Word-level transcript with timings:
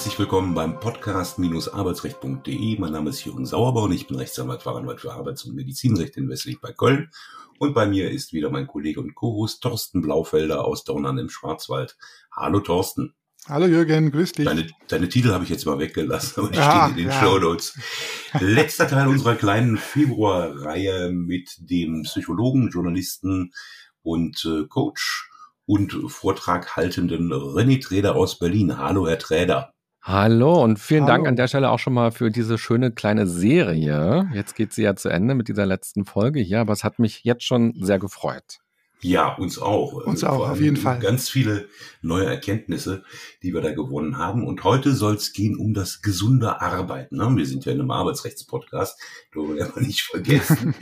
Herzlich 0.00 0.18
willkommen 0.18 0.54
beim 0.54 0.80
Podcast-arbeitsrecht.de. 0.80 2.78
Mein 2.78 2.92
Name 2.92 3.10
ist 3.10 3.22
Jürgen 3.22 3.44
Sauerbau 3.44 3.82
und 3.82 3.92
ich 3.92 4.06
bin 4.06 4.16
Rechtsanwalt, 4.16 4.62
Fachanwalt 4.62 4.98
für 4.98 5.12
Arbeits- 5.12 5.44
und 5.44 5.54
Medizinrecht 5.54 6.16
in 6.16 6.26
Westlich 6.30 6.58
bei 6.58 6.72
Köln. 6.72 7.10
Und 7.58 7.74
bei 7.74 7.86
mir 7.86 8.10
ist 8.10 8.32
wieder 8.32 8.48
mein 8.48 8.66
Kollege 8.66 8.98
und 8.98 9.14
Co-Host 9.14 9.62
Thorsten 9.62 10.00
Blaufelder 10.00 10.64
aus 10.64 10.84
Dornern 10.84 11.18
im 11.18 11.28
Schwarzwald. 11.28 11.98
Hallo 12.34 12.60
Thorsten. 12.60 13.12
Hallo 13.46 13.66
Jürgen, 13.66 14.10
grüß 14.10 14.32
dich. 14.32 14.46
Deine, 14.46 14.68
deine 14.88 15.10
Titel 15.10 15.32
habe 15.32 15.44
ich 15.44 15.50
jetzt 15.50 15.66
mal 15.66 15.78
weggelassen, 15.78 16.40
aber 16.40 16.48
die 16.48 16.56
ja, 16.56 16.86
stehen 16.86 16.90
in 16.92 17.04
den 17.04 17.12
ja. 17.12 17.20
Show 17.20 17.38
Notes. 17.38 17.78
Letzter 18.40 18.88
Teil 18.88 19.06
unserer 19.06 19.34
kleinen 19.34 19.76
Februarreihe 19.76 21.10
mit 21.12 21.58
dem 21.58 22.04
Psychologen, 22.04 22.70
Journalisten 22.70 23.52
und 24.00 24.46
äh, 24.46 24.66
Coach 24.66 25.30
und 25.66 25.92
Vortrag 26.08 26.74
haltenden 26.74 27.30
René 27.30 27.82
Träder 27.82 28.16
aus 28.16 28.38
Berlin. 28.38 28.78
Hallo, 28.78 29.06
Herr 29.06 29.18
Träder. 29.18 29.74
Hallo 30.02 30.62
und 30.64 30.78
vielen 30.78 31.02
Hallo. 31.04 31.12
Dank 31.12 31.28
an 31.28 31.36
der 31.36 31.46
Stelle 31.46 31.70
auch 31.70 31.78
schon 31.78 31.92
mal 31.92 32.10
für 32.10 32.30
diese 32.30 32.56
schöne 32.56 32.90
kleine 32.90 33.26
Serie. 33.26 34.30
Jetzt 34.32 34.54
geht 34.54 34.72
sie 34.72 34.82
ja 34.82 34.96
zu 34.96 35.10
Ende 35.10 35.34
mit 35.34 35.48
dieser 35.48 35.66
letzten 35.66 36.06
Folge 36.06 36.40
hier, 36.40 36.60
aber 36.60 36.72
es 36.72 36.84
hat 36.84 36.98
mich 36.98 37.22
jetzt 37.24 37.44
schon 37.44 37.74
sehr 37.78 37.98
gefreut. 37.98 38.60
Ja, 39.02 39.34
uns 39.34 39.58
auch. 39.58 39.92
Uns 40.06 40.24
auch, 40.24 40.48
auf 40.48 40.60
jeden 40.60 40.76
Fall. 40.76 40.98
Ganz 41.00 41.28
viele 41.28 41.68
neue 42.02 42.26
Erkenntnisse, 42.26 43.02
die 43.42 43.54
wir 43.54 43.60
da 43.62 43.72
gewonnen 43.72 44.18
haben. 44.18 44.46
Und 44.46 44.62
heute 44.64 44.94
soll 44.94 45.14
es 45.14 45.32
gehen 45.32 45.56
um 45.56 45.72
das 45.72 46.02
gesunde 46.02 46.60
Arbeiten. 46.60 47.16
Ne? 47.16 47.30
Wir 47.34 47.46
sind 47.46 47.64
ja 47.64 47.72
in 47.72 47.80
einem 47.80 47.90
Arbeitsrechtspodcast, 47.90 48.98
dürfen 49.34 49.54
wir 49.54 49.66
ja 49.66 49.80
nicht 49.80 50.02
vergessen. 50.02 50.74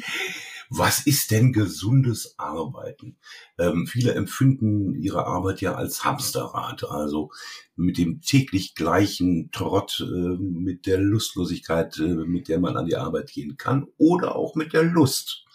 Was 0.71 1.07
ist 1.07 1.31
denn 1.31 1.53
gesundes 1.53 2.39
Arbeiten? 2.39 3.17
Ähm, 3.59 3.87
viele 3.87 4.13
empfinden 4.13 4.95
ihre 4.95 5.27
Arbeit 5.27 5.63
ja 5.63 5.75
als 5.75 6.05
Hamsterrad, 6.05 6.85
also 6.85 7.31
mit 7.75 7.97
dem 7.97 8.21
täglich 8.21 8.75
gleichen 8.75 9.51
Trott, 9.51 10.01
äh, 10.01 10.37
mit 10.37 10.87
der 10.87 10.99
Lustlosigkeit, 10.99 11.99
äh, 11.99 12.03
mit 12.03 12.49
der 12.49 12.61
man 12.61 12.77
an 12.77 12.87
die 12.87 12.97
Arbeit 12.97 13.33
gehen 13.33 13.57
kann 13.57 13.87
oder 13.97 14.37
auch 14.37 14.55
mit 14.57 14.75
der 14.75 14.83
Lust. 14.83 15.47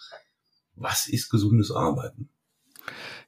Was 0.74 1.06
ist 1.06 1.30
gesundes 1.30 1.70
Arbeiten? 1.70 2.28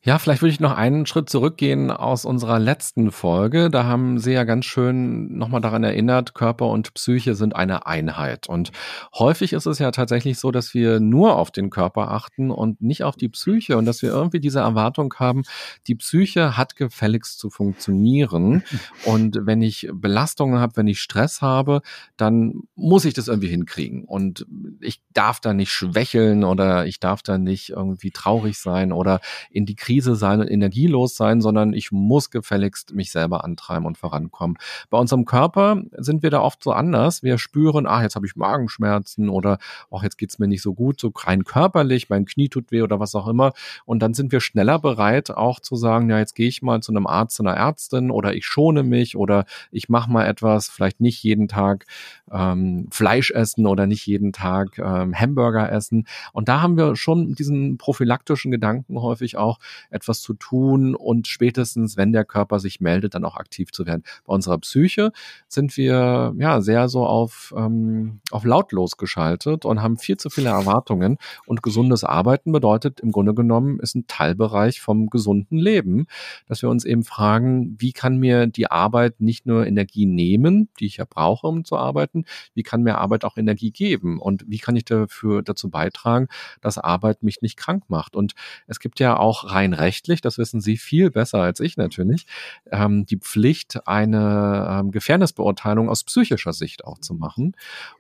Ja, 0.07 0.21
vielleicht 0.21 0.41
würde 0.41 0.53
ich 0.53 0.61
noch 0.61 0.77
einen 0.77 1.05
Schritt 1.05 1.29
zurückgehen 1.29 1.91
aus 1.91 2.25
unserer 2.25 2.61
letzten 2.61 3.11
Folge. 3.11 3.71
Da 3.71 3.87
haben 3.87 4.21
Sie 4.21 4.31
ja 4.31 4.45
ganz 4.45 4.65
schön 4.65 5.37
nochmal 5.37 5.61
daran 5.61 5.83
erinnert, 5.83 6.33
Körper 6.33 6.69
und 6.69 6.95
Psyche 6.95 7.35
sind 7.35 7.57
eine 7.57 7.89
Einheit. 7.89 8.49
Und 8.49 8.71
häufig 9.19 9.53
ist 9.53 9.67
es 9.67 9.81
ja 9.81 9.91
tatsächlich 9.91 10.39
so, 10.39 10.53
dass 10.53 10.75
wir 10.75 11.01
nur 11.01 11.35
auf 11.35 11.51
den 11.51 11.71
Körper 11.71 12.13
achten 12.13 12.53
und 12.53 12.81
nicht 12.81 13.03
auf 13.03 13.17
die 13.17 13.29
Psyche 13.29 13.77
und 13.77 13.85
dass 13.85 14.01
wir 14.01 14.11
irgendwie 14.11 14.39
diese 14.39 14.61
Erwartung 14.61 15.13
haben, 15.19 15.43
die 15.89 15.97
Psyche 15.97 16.57
hat 16.57 16.77
gefälligst 16.77 17.41
zu 17.41 17.51
funktionieren. 17.51 18.63
Und 19.05 19.41
wenn 19.43 19.61
ich 19.61 19.89
Belastungen 19.93 20.61
habe, 20.61 20.77
wenn 20.77 20.87
ich 20.87 21.01
Stress 21.01 21.43
habe, 21.43 21.83
dann 22.17 22.63
muss 22.75 23.05
ich 23.05 23.15
das 23.15 23.29
irgendwie 23.29 23.49
hinkriegen. 23.49 24.05
Und 24.05 24.47
ich 24.81 25.01
darf 25.15 25.41
da 25.41 25.53
nicht 25.53 25.73
schwächeln 25.73 26.45
oder 26.45 26.87
ich 26.87 27.01
darf 27.01 27.23
da 27.23 27.39
nicht 27.39 27.71
irgendwie 27.71 28.13
traurig 28.13 28.59
sein 28.59 28.93
oder 28.93 29.21
in 29.51 29.67
die 29.67 29.75
Krise 29.75 29.96
Krise 29.97 30.15
sein 30.15 30.41
und 30.41 30.51
energielos 30.51 31.17
sein, 31.17 31.41
sondern 31.41 31.73
ich 31.73 31.91
muss 31.91 32.31
gefälligst 32.31 32.95
mich 32.95 33.11
selber 33.11 33.45
antreiben 33.45 33.87
und 33.87 33.97
vorankommen. 33.97 34.59
Bei 34.91 34.99
unserem 34.99 35.25
Körper 35.25 35.83
sind 35.97 36.23
wir 36.23 36.29
da 36.29 36.43
oft 36.43 36.63
so 36.63 36.73
anders. 36.73 37.23
Wir 37.23 37.39
spüren, 37.39 37.87
ah, 37.87 38.03
jetzt 38.03 38.15
habe 38.15 38.27
ich 38.27 38.37
Magenschmerzen 38.37 39.31
oder 39.31 39.57
auch 39.91 40.03
jetzt 40.03 40.19
geht's 40.19 40.39
mir 40.39 40.49
nicht 40.49 40.61
so 40.61 40.75
gut, 40.75 41.01
so 41.01 41.13
rein 41.17 41.45
körperlich, 41.45 42.11
mein 42.11 42.27
Knie 42.27 42.51
tut 42.51 42.71
weh 42.73 42.83
oder 42.83 43.01
was 43.01 43.15
auch 43.15 43.27
immer. 43.27 43.55
Und 43.87 44.01
dann 44.01 44.13
sind 44.13 44.33
wir 44.33 44.41
schneller 44.41 44.79
bereit, 44.79 45.31
auch 45.31 45.61
zu 45.61 45.77
sagen, 45.77 46.11
ja, 46.11 46.19
jetzt 46.19 46.35
gehe 46.35 46.49
ich 46.49 46.61
mal 46.61 46.83
zu 46.83 46.93
einem 46.93 47.07
Arzt, 47.07 47.41
einer 47.41 47.55
Ärztin 47.55 48.11
oder 48.11 48.35
ich 48.35 48.45
schone 48.45 48.83
mich 48.83 49.17
oder 49.17 49.47
ich 49.71 49.89
mache 49.89 50.11
mal 50.11 50.27
etwas, 50.27 50.69
vielleicht 50.69 51.01
nicht 51.01 51.23
jeden 51.23 51.49
Tag 51.49 51.87
ähm, 52.31 52.89
Fleisch 52.91 53.31
essen 53.31 53.67
oder 53.67 53.87
nicht 53.87 54.07
jeden 54.07 54.35
Tag 54.35 54.79
ähm, 54.79 55.15
Hamburger 55.15 55.73
essen. 55.73 56.07
Und 56.35 56.51
da 56.51 56.61
haben 56.61 56.77
wir 56.77 56.97
schon 56.97 57.35
diesen 57.35 57.79
prophylaktischen 57.79 58.51
Gedanken 58.51 59.01
häufig 59.01 59.39
auch, 59.39 59.59
etwas 59.91 60.21
zu 60.21 60.35
tun 60.35 60.95
und 60.95 61.27
spätestens, 61.27 61.97
wenn 61.97 62.13
der 62.13 62.25
Körper 62.25 62.59
sich 62.59 62.81
meldet, 62.81 63.15
dann 63.15 63.25
auch 63.25 63.37
aktiv 63.37 63.73
zu 63.73 63.87
werden. 63.87 64.03
Bei 64.25 64.35
unserer 64.35 64.59
Psyche 64.59 65.13
sind 65.49 65.77
wir 65.77 66.35
ja 66.39 66.61
sehr 66.61 66.89
so 66.89 67.05
auf, 67.07 67.55
ähm, 67.57 68.21
auf 68.31 68.45
lautlos 68.45 68.97
geschaltet 68.97 69.65
und 69.65 69.83
haben 69.83 69.99
viel 69.99 70.17
zu 70.17 70.31
viele 70.31 70.51
Erwartungen. 70.51 71.19
Und 71.47 71.63
gesundes 71.63 72.05
Arbeiten 72.05 72.53
bedeutet 72.53 73.01
im 73.01 73.13
Grunde 73.13 73.35
genommen, 73.35 73.81
ist 73.81 73.95
ein 73.95 74.07
Teilbereich 74.07 74.81
vom 74.81 75.09
gesunden 75.09 75.59
Leben, 75.59 76.07
dass 76.47 76.63
wir 76.63 76.69
uns 76.69 76.85
eben 76.85 77.05
fragen, 77.05 77.77
wie 77.79 77.93
kann 77.93 78.19
mir 78.19 78.47
die 78.47 78.71
Arbeit 78.71 79.21
nicht 79.21 79.47
nur 79.47 79.67
Energie 79.67 80.07
nehmen, 80.07 80.69
die 80.79 80.87
ich 80.87 80.97
ja 80.99 81.05
brauche, 81.09 81.47
um 81.47 81.65
zu 81.65 81.77
arbeiten, 81.77 82.25
wie 82.55 82.63
kann 82.63 82.83
mir 82.83 82.99
Arbeit 82.99 83.25
auch 83.25 83.37
Energie 83.37 83.71
geben 83.71 84.19
und 84.21 84.45
wie 84.49 84.59
kann 84.59 84.77
ich 84.77 84.85
dafür 84.85 85.43
dazu 85.43 85.71
beitragen, 85.71 86.29
dass 86.61 86.79
Arbeit 86.79 87.23
mich 87.23 87.43
nicht 87.43 87.57
krank 87.57 87.85
macht. 87.89 88.17
Und 88.17 88.35
es 88.67 88.81
gibt 88.81 89.01
ja 89.01 89.17
auch 89.17 89.53
rein 89.53 89.66
rechtlich, 89.75 90.21
das 90.21 90.39
wissen 90.39 90.61
Sie 90.61 90.77
viel 90.77 91.11
besser 91.11 91.39
als 91.39 91.61
ich 91.61 91.77
natürlich, 91.77 92.27
ähm, 92.71 93.07
die 93.07 93.19
Pflicht, 93.19 93.87
eine 93.87 94.81
ähm, 94.81 94.91
Gefährnisbeurteilung 94.91 95.89
aus 95.89 96.05
psychischer 96.05 96.53
Sicht 96.53 96.85
auch 96.85 96.99
zu 96.99 97.15
machen. 97.15 97.55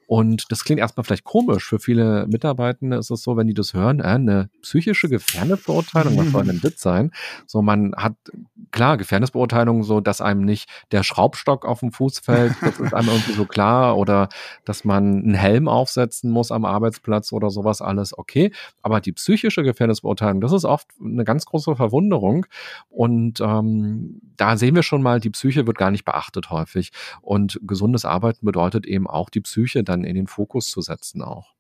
Und 0.07 0.53
das 0.53 0.65
klingt 0.65 0.79
erstmal 0.79 1.05
vielleicht 1.05 1.25
komisch. 1.25 1.65
Für 1.65 1.81
viele 1.81 2.27
Mitarbeitende 2.29 2.97
ist 2.97 3.11
es 3.11 3.23
so, 3.23 3.37
wenn 3.37 3.49
die 3.49 3.55
das 3.55 3.75
hören, 3.75 4.01
äh, 4.01 4.05
eine 4.05 4.51
psychische 4.63 5.09
Gefährnisbeurteilung, 5.09 6.17
was 6.17 6.31
soll 6.31 6.45
denn 6.45 6.61
das 6.63 6.79
sein? 6.79 7.11
So, 7.47 7.61
man 7.61 7.93
hat, 7.97 8.15
klar, 8.71 8.97
Gefährnisbeurteilung, 8.99 9.83
so, 9.83 10.01
dass 10.01 10.21
einem 10.21 10.45
nicht 10.45 10.71
der 10.93 11.03
Schraubstock 11.03 11.65
auf 11.65 11.81
dem 11.81 11.91
Fuß 11.91 12.21
fällt, 12.21 12.55
das 12.61 12.79
ist 12.79 12.95
einem 12.95 13.09
irgendwie 13.09 13.33
so 13.33 13.47
klar, 13.47 13.97
oder 13.97 14.29
dass 14.65 14.85
man 14.85 15.23
einen 15.25 15.35
Helm 15.35 15.67
aufsetzen 15.67 16.31
muss 16.31 16.53
am 16.53 16.65
Arbeitsplatz 16.65 17.33
oder 17.33 17.51
sowas, 17.51 17.83
alles 17.83 18.17
okay. 18.17 18.53
Aber 18.83 19.01
die 19.01 19.13
psychische 19.13 19.65
Gefährnisbeurteilung, 19.65 20.41
das 20.41 20.53
ist 20.53 20.65
oft 20.65 20.87
eine 21.05 21.25
ganz 21.25 21.47
große 21.47 21.56
Verwunderung. 21.59 22.47
Und 22.89 23.41
ähm, 23.41 24.21
da 24.37 24.57
sehen 24.57 24.75
wir 24.75 24.83
schon 24.83 25.03
mal, 25.03 25.21
die 25.21 25.31
Psyche 25.31 25.67
wird 25.67 25.79
gar 25.79 25.91
nicht 25.91 26.05
beachtet 26.05 26.51
häufig. 26.51 26.93
Und 27.23 27.59
gesundes 27.63 28.05
Arbeiten 28.05 28.45
bedeutet 28.47 28.87
eben 28.87 29.07
auch 29.07 29.31
die 29.31 29.41
Psyche 29.41 29.83
dann 29.85 30.05
in 30.05 30.15
den 30.15 30.27
Fokus 30.27 30.71
zu 30.71 30.81
setzen 30.81 31.23
auch. 31.23 31.55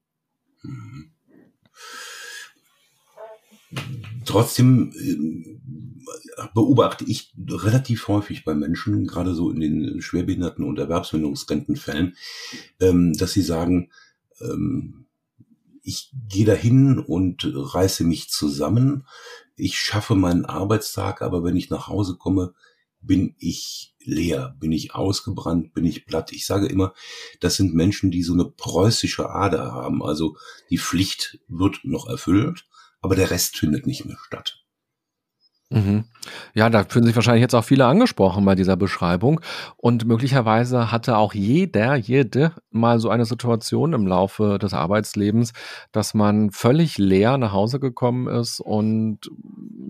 Trotzdem 4.25 4.93
äh, 4.95 5.59
beobachte 6.55 7.05
ich 7.05 7.34
relativ 7.49 8.09
häufig 8.09 8.45
bei 8.45 8.55
Menschen, 8.55 9.07
gerade 9.07 9.34
so 9.34 9.51
in 9.51 9.61
den 9.61 10.01
schwerbehinderten 10.01 10.65
und 10.65 10.78
Erwerbsminderungsrentenfällen, 10.78 12.17
ähm, 12.81 13.13
dass 13.15 13.33
sie 13.33 13.43
sagen, 13.43 13.91
ähm, 14.41 15.06
ich 15.86 16.10
gehe 16.28 16.44
dahin 16.44 16.98
und 16.98 17.48
reiße 17.48 18.02
mich 18.02 18.28
zusammen, 18.28 19.06
ich 19.54 19.78
schaffe 19.78 20.16
meinen 20.16 20.44
Arbeitstag, 20.44 21.22
aber 21.22 21.44
wenn 21.44 21.56
ich 21.56 21.70
nach 21.70 21.86
Hause 21.86 22.16
komme, 22.16 22.54
bin 23.00 23.36
ich 23.38 23.94
leer, 24.00 24.56
bin 24.58 24.72
ich 24.72 24.97
ausgebrannt, 24.97 25.74
bin 25.74 25.84
ich 25.84 26.04
platt. 26.04 26.32
Ich 26.32 26.44
sage 26.44 26.66
immer, 26.66 26.92
das 27.38 27.54
sind 27.54 27.72
Menschen, 27.72 28.10
die 28.10 28.24
so 28.24 28.32
eine 28.32 28.47
preußische 28.47 29.30
Ader 29.30 29.72
haben. 29.72 30.02
Also 30.02 30.36
die 30.70 30.78
Pflicht 30.78 31.38
wird 31.47 31.78
noch 31.84 32.08
erfüllt, 32.08 32.66
aber 33.00 33.14
der 33.14 33.30
Rest 33.30 33.56
findet 33.56 33.86
nicht 33.86 34.04
mehr 34.04 34.18
statt. 34.26 34.66
Mhm. 35.71 36.04
Ja, 36.54 36.71
da 36.71 36.84
fühlen 36.84 37.04
sich 37.04 37.16
wahrscheinlich 37.16 37.43
jetzt 37.43 37.54
auch 37.54 37.65
viele 37.65 37.87
angesprochen 37.87 38.44
bei 38.44 38.54
dieser 38.54 38.77
Beschreibung. 38.77 39.41
Und 39.77 40.04
möglicherweise 40.06 40.93
hatte 40.93 41.16
auch 41.16 41.34
jeder, 41.34 41.97
jede 41.97 42.53
mal 42.71 43.00
so 43.00 43.10
eine 43.10 43.25
Situation 43.25 43.93
im 43.93 44.06
Laufe 44.06 44.59
des 44.59 44.75
Arbeitslebens, 44.75 45.53
dass 45.91 46.15
man 46.15 46.50
völlig 46.50 46.99
leer 46.99 47.36
nach 47.36 47.53
Hause 47.53 47.80
gekommen 47.80 48.28
ist 48.28 48.60
und 48.60 49.18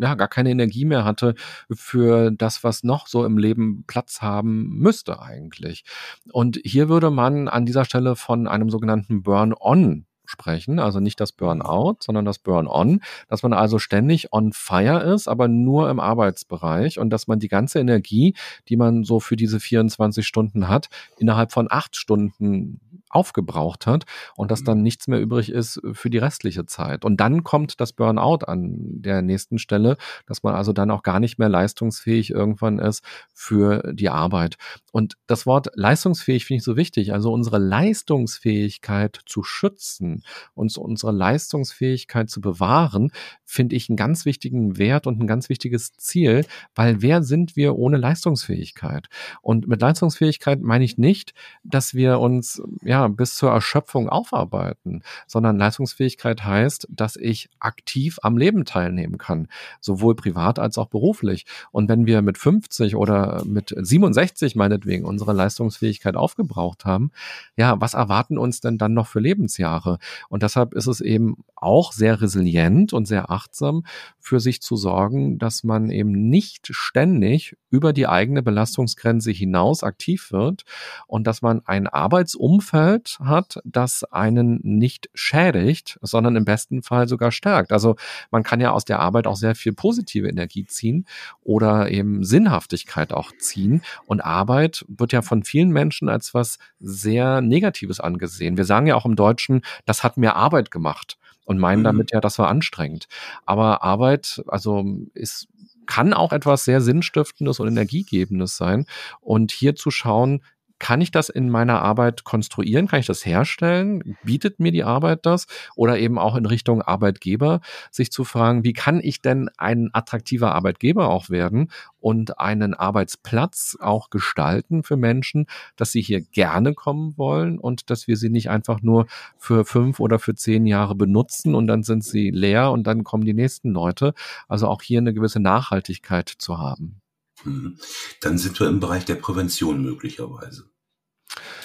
ja, 0.01 0.15
gar 0.15 0.29
keine 0.29 0.51
Energie 0.51 0.87
mehr 0.87 1.05
hatte 1.05 1.35
für 1.71 2.31
das, 2.31 2.65
was 2.65 2.83
noch 2.83 3.07
so 3.07 3.25
im 3.27 3.37
Leben 3.37 3.85
Platz 3.87 4.23
haben 4.23 4.79
müsste 4.79 5.21
eigentlich. 5.21 5.85
Und 6.33 6.59
hier 6.65 6.89
würde 6.89 7.11
man 7.11 7.49
an 7.49 7.67
dieser 7.67 7.85
Stelle 7.85 8.17
von 8.17 8.47
einem 8.47 8.71
sogenannten 8.71 9.23
Burn-on 9.23 10.07
sprechen, 10.27 10.79
also 10.79 11.01
nicht 11.01 11.21
das 11.21 11.33
Burnout, 11.33 11.97
sondern 12.01 12.25
das 12.25 12.39
Burn-on, 12.39 13.01
dass 13.29 13.43
man 13.43 13.53
also 13.53 13.79
ständig 13.79 14.33
on 14.33 14.53
fire 14.53 15.03
ist, 15.15 15.29
aber 15.29 15.49
nur 15.49 15.91
im 15.91 16.01
Arbeitsbereich 16.01 16.99
und 16.99 17.11
dass 17.11 17.27
man 17.27 17.39
die 17.39 17.49
ganze 17.49 17.79
Energie, 17.79 18.35
die 18.69 18.77
man 18.77 19.05
so 19.05 19.21
für 19.21 19.37
diese 19.37 19.61
24 19.61 20.27
Stunden 20.27 20.69
hat, 20.69 20.89
innerhalb 21.19 21.53
von 21.53 21.69
acht 21.71 21.97
Stunden 21.97 22.81
aufgebraucht 23.09 23.87
hat 23.87 24.05
und 24.37 24.51
dass 24.51 24.65
dann 24.65 24.83
nichts 24.83 25.09
mehr 25.09 25.21
übrig 25.21 25.51
ist 25.51 25.81
für 25.93 26.11
die 26.11 26.19
restliche 26.19 26.67
Zeit. 26.67 27.05
Und 27.05 27.19
dann 27.21 27.45
kommt 27.45 27.81
das 27.81 27.93
Burnout 27.93 28.45
an 28.47 29.01
der 29.01 29.23
nächsten 29.23 29.59
Stelle, 29.59 29.97
dass 30.27 30.43
man 30.43 30.55
also 30.55 30.73
dann 30.73 30.91
auch 30.91 31.03
gar 31.03 31.21
nicht 31.21 31.39
mehr 31.39 31.49
leistungsfähig 31.49 32.31
irgendwann 32.31 32.79
ist 32.79 33.03
für 33.33 33.93
die 33.95 34.11
Arbeit. 34.11 34.57
Und 34.93 35.17
das 35.27 35.47
Wort 35.47 35.69
leistungsfähig 35.75 36.45
finde 36.47 36.59
ich 36.59 36.65
so 36.65 36.77
wichtig. 36.77 37.13
Also 37.13 37.33
unsere 37.33 37.59
Leistungsfähigkeit 37.59 39.21
zu 39.25 39.43
schützen, 39.43 40.16
uns 40.55 40.77
unsere 40.77 41.13
Leistungsfähigkeit 41.13 42.31
zu 42.31 42.41
bewahren, 42.41 43.11
finde 43.45 43.77
ich 43.77 43.89
einen 43.89 43.97
ganz 43.97 44.25
wichtigen 44.25 44.79
Wert 44.79 45.07
und 45.07 45.21
ein 45.21 45.27
ganz 45.27 45.49
wichtiges 45.49 45.93
Ziel, 45.97 46.45
weil 46.75 47.03
wer 47.03 47.23
sind 47.23 47.57
wir 47.57 47.77
ohne 47.77 47.97
Leistungsfähigkeit? 47.97 49.09
Und 49.41 49.69
mit 49.69 49.81
Leistungsfähigkeit 49.81 50.61
meine 50.61 50.85
ich 50.85 50.99
nicht, 50.99 51.35
dass 51.63 51.95
wir 51.95 52.19
uns 52.19 52.63
ja 52.83 53.09
bis 53.09 53.35
zur 53.35 53.51
Erschöpfung 53.51 54.09
aufarbeiten, 54.09 55.03
sondern 55.27 55.59
Leistungsfähigkeit 55.59 56.45
heißt, 56.45 56.89
dass 56.91 57.17
ich 57.17 57.49
aktiv 57.61 58.19
am 58.23 58.37
Leben 58.37 58.65
teilnehmen 58.65 59.19
kann, 59.19 59.49
sowohl 59.81 60.15
privat 60.15 60.59
als 60.59 60.79
auch 60.79 60.89
beruflich. 60.89 61.47
Und 61.71 61.89
wenn 61.89 62.07
wir 62.07 62.23
mit 62.23 62.39
50 62.39 62.97
oder 62.97 63.43
mit 63.45 63.75
67 63.77 64.57
meinetwegen 64.57 65.05
unsere 65.05 65.33
Leistungsfähigkeit 65.33 66.17
aufgebraucht 66.17 66.85
haben, 66.85 67.11
ja, 67.57 67.81
was 67.81 67.95
erwarten 67.95 68.39
uns 68.39 68.61
denn 68.61 68.79
dann 68.79 68.95
noch 68.95 69.07
für 69.07 69.21
Lebensjahre? 69.21 69.99
Und 70.29 70.43
deshalb 70.43 70.75
ist 70.75 70.87
es 70.87 71.01
eben 71.01 71.45
auch 71.55 71.93
sehr 71.93 72.21
resilient 72.21 72.93
und 72.93 73.07
sehr 73.07 73.31
achtsam 73.31 73.85
für 74.19 74.41
sich 74.41 74.61
zu 74.61 74.77
sorgen, 74.77 75.39
dass 75.39 75.65
man 75.65 75.91
eben 75.91 76.29
nicht 76.29 76.69
ständig 76.71 77.57
über 77.71 77.93
die 77.93 78.07
eigene 78.07 78.43
Belastungsgrenze 78.43 79.31
hinaus 79.31 79.83
aktiv 79.83 80.33
wird 80.33 80.65
und 81.07 81.27
dass 81.27 81.43
man 81.43 81.63
ein 81.67 81.87
Arbeitsumfeld 81.87 83.19
hat, 83.21 83.61
das 83.65 84.05
einen 84.05 84.61
nicht 84.63 85.11
schädigt, 85.15 85.99
sondern 86.03 86.37
im 86.37 86.45
besten 86.45 86.83
Fall 86.83 87.09
sogar 87.09 87.33
stärkt. 87.33 87.73
Also 87.73 87.97
man 88.31 88.43
kann 88.43 88.61
ja 88.61 88.73
aus 88.73 88.85
der 88.85 89.01
Arbeit 89.01 89.27
auch 89.27 89.37
sehr 89.37 89.55
viel 89.55 89.73
positive 89.73 90.29
Energie 90.29 90.65
ziehen 90.65 91.07
oder 91.43 91.91
eben 91.91 92.25
Sinnhaftigkeit 92.25 93.13
auch 93.13 93.33
ziehen. 93.39 93.83
Und 94.07 94.21
Arbeit 94.21 94.85
wird 94.89 95.13
ja 95.13 95.23
von 95.23 95.45
vielen 95.45 95.71
Menschen 95.71 96.09
als 96.09 96.35
was 96.35 96.59
sehr 96.81 97.41
Negatives 97.41 98.01
angesehen. 98.01 98.57
Wir 98.57 98.65
sagen 98.65 98.87
ja 98.87 98.95
auch 98.95 99.07
im 99.07 99.17
Deutschen, 99.17 99.63
das 99.85 99.96
hat 100.05 100.17
mir 100.17 100.37
Arbeit 100.37 100.71
gemacht 100.71 101.19
und 101.45 101.59
meinen 101.59 101.81
mhm. 101.81 101.85
damit 101.85 102.13
ja, 102.13 102.21
das 102.21 102.39
war 102.39 102.49
anstrengend. 102.49 103.09
Aber 103.45 103.83
Arbeit, 103.83 104.43
also 104.49 104.85
ist 105.15 105.49
kann 105.87 106.13
auch 106.13 106.33
etwas 106.33 106.65
sehr 106.65 106.81
Sinnstiftendes 106.81 107.61
und 107.61 107.69
Energiegebendes 107.69 108.57
sein. 108.57 108.87
Und 109.21 109.53
hier 109.53 109.77
zu 109.77 109.91
schauen, 109.91 110.43
kann 110.79 111.01
ich 111.01 111.11
das 111.11 111.29
in 111.29 111.49
meiner 111.49 111.83
Arbeit 111.83 112.25
konstruieren? 112.25 112.87
Kann 112.87 113.01
ich 113.01 113.07
das 113.07 113.25
herstellen? 113.25 114.17
Bietet 114.23 114.61
mir 114.61 114.73
die 114.73 114.85
Arbeit 114.85 115.25
das? 115.25 115.47
Oder 115.75 115.99
eben 115.99 116.19
auch 116.19 116.37
in 116.37 116.47
Richtung 116.47 116.83
Arbeitgeber, 116.83 117.61
sich 117.91 118.13
zu 118.13 118.25
fragen, 118.25 118.65
wie 118.65 118.73
kann 118.73 119.01
ich 119.01 119.21
denn 119.21 119.49
ein 119.57 119.91
attraktiver 119.93 120.55
Arbeitgeber 120.55 121.09
auch 121.09 121.31
werden 121.31 121.71
und 121.99 122.39
einen 122.39 122.75
Arbeitsplatz 122.75 123.77
auch 123.81 124.11
gestalten 124.11 124.83
für 124.83 124.97
Menschen, 124.97 125.47
dass 125.77 125.93
sie 125.93 126.03
hier 126.03 126.21
gerne 126.21 126.75
kommen 126.75 127.17
wollen 127.17 127.59
und 127.59 127.91
dass 127.91 128.07
wir 128.07 128.17
sie 128.17 128.29
nicht 128.29 128.51
einfach 128.51 128.83
nur 128.83 129.07
für 129.39 129.65
fünf 129.65 129.99
oder 129.99 130.19
für 130.19 130.35
zehn 130.35 130.67
Jahre 130.67 130.95
benutzen 130.95 131.55
und 131.55 131.67
dann 131.67 131.83
sind 131.83 132.05
sie 132.05 132.31
leer 132.31 132.71
und 132.71 132.87
dann 132.87 133.03
kommen 133.03 133.25
die 133.25 133.35
nächsten 133.35 133.71
Leute. 133.71 134.15
Also 134.49 134.69
auch 134.69 134.83
hier 134.83 135.01
eine 135.01 135.15
gewisse 135.15 135.41
Nachhaltigkeit 135.41 136.29
zu 136.29 136.59
haben. 136.59 137.01
Mhm. 137.47 137.79
Dann 138.21 138.39
sind 138.39 138.59
wir 138.61 138.69
im 138.69 138.81
Bereich 138.81 139.05
der 139.05 139.17
Prävention 139.17 139.83
möglicherweise. 139.83 140.71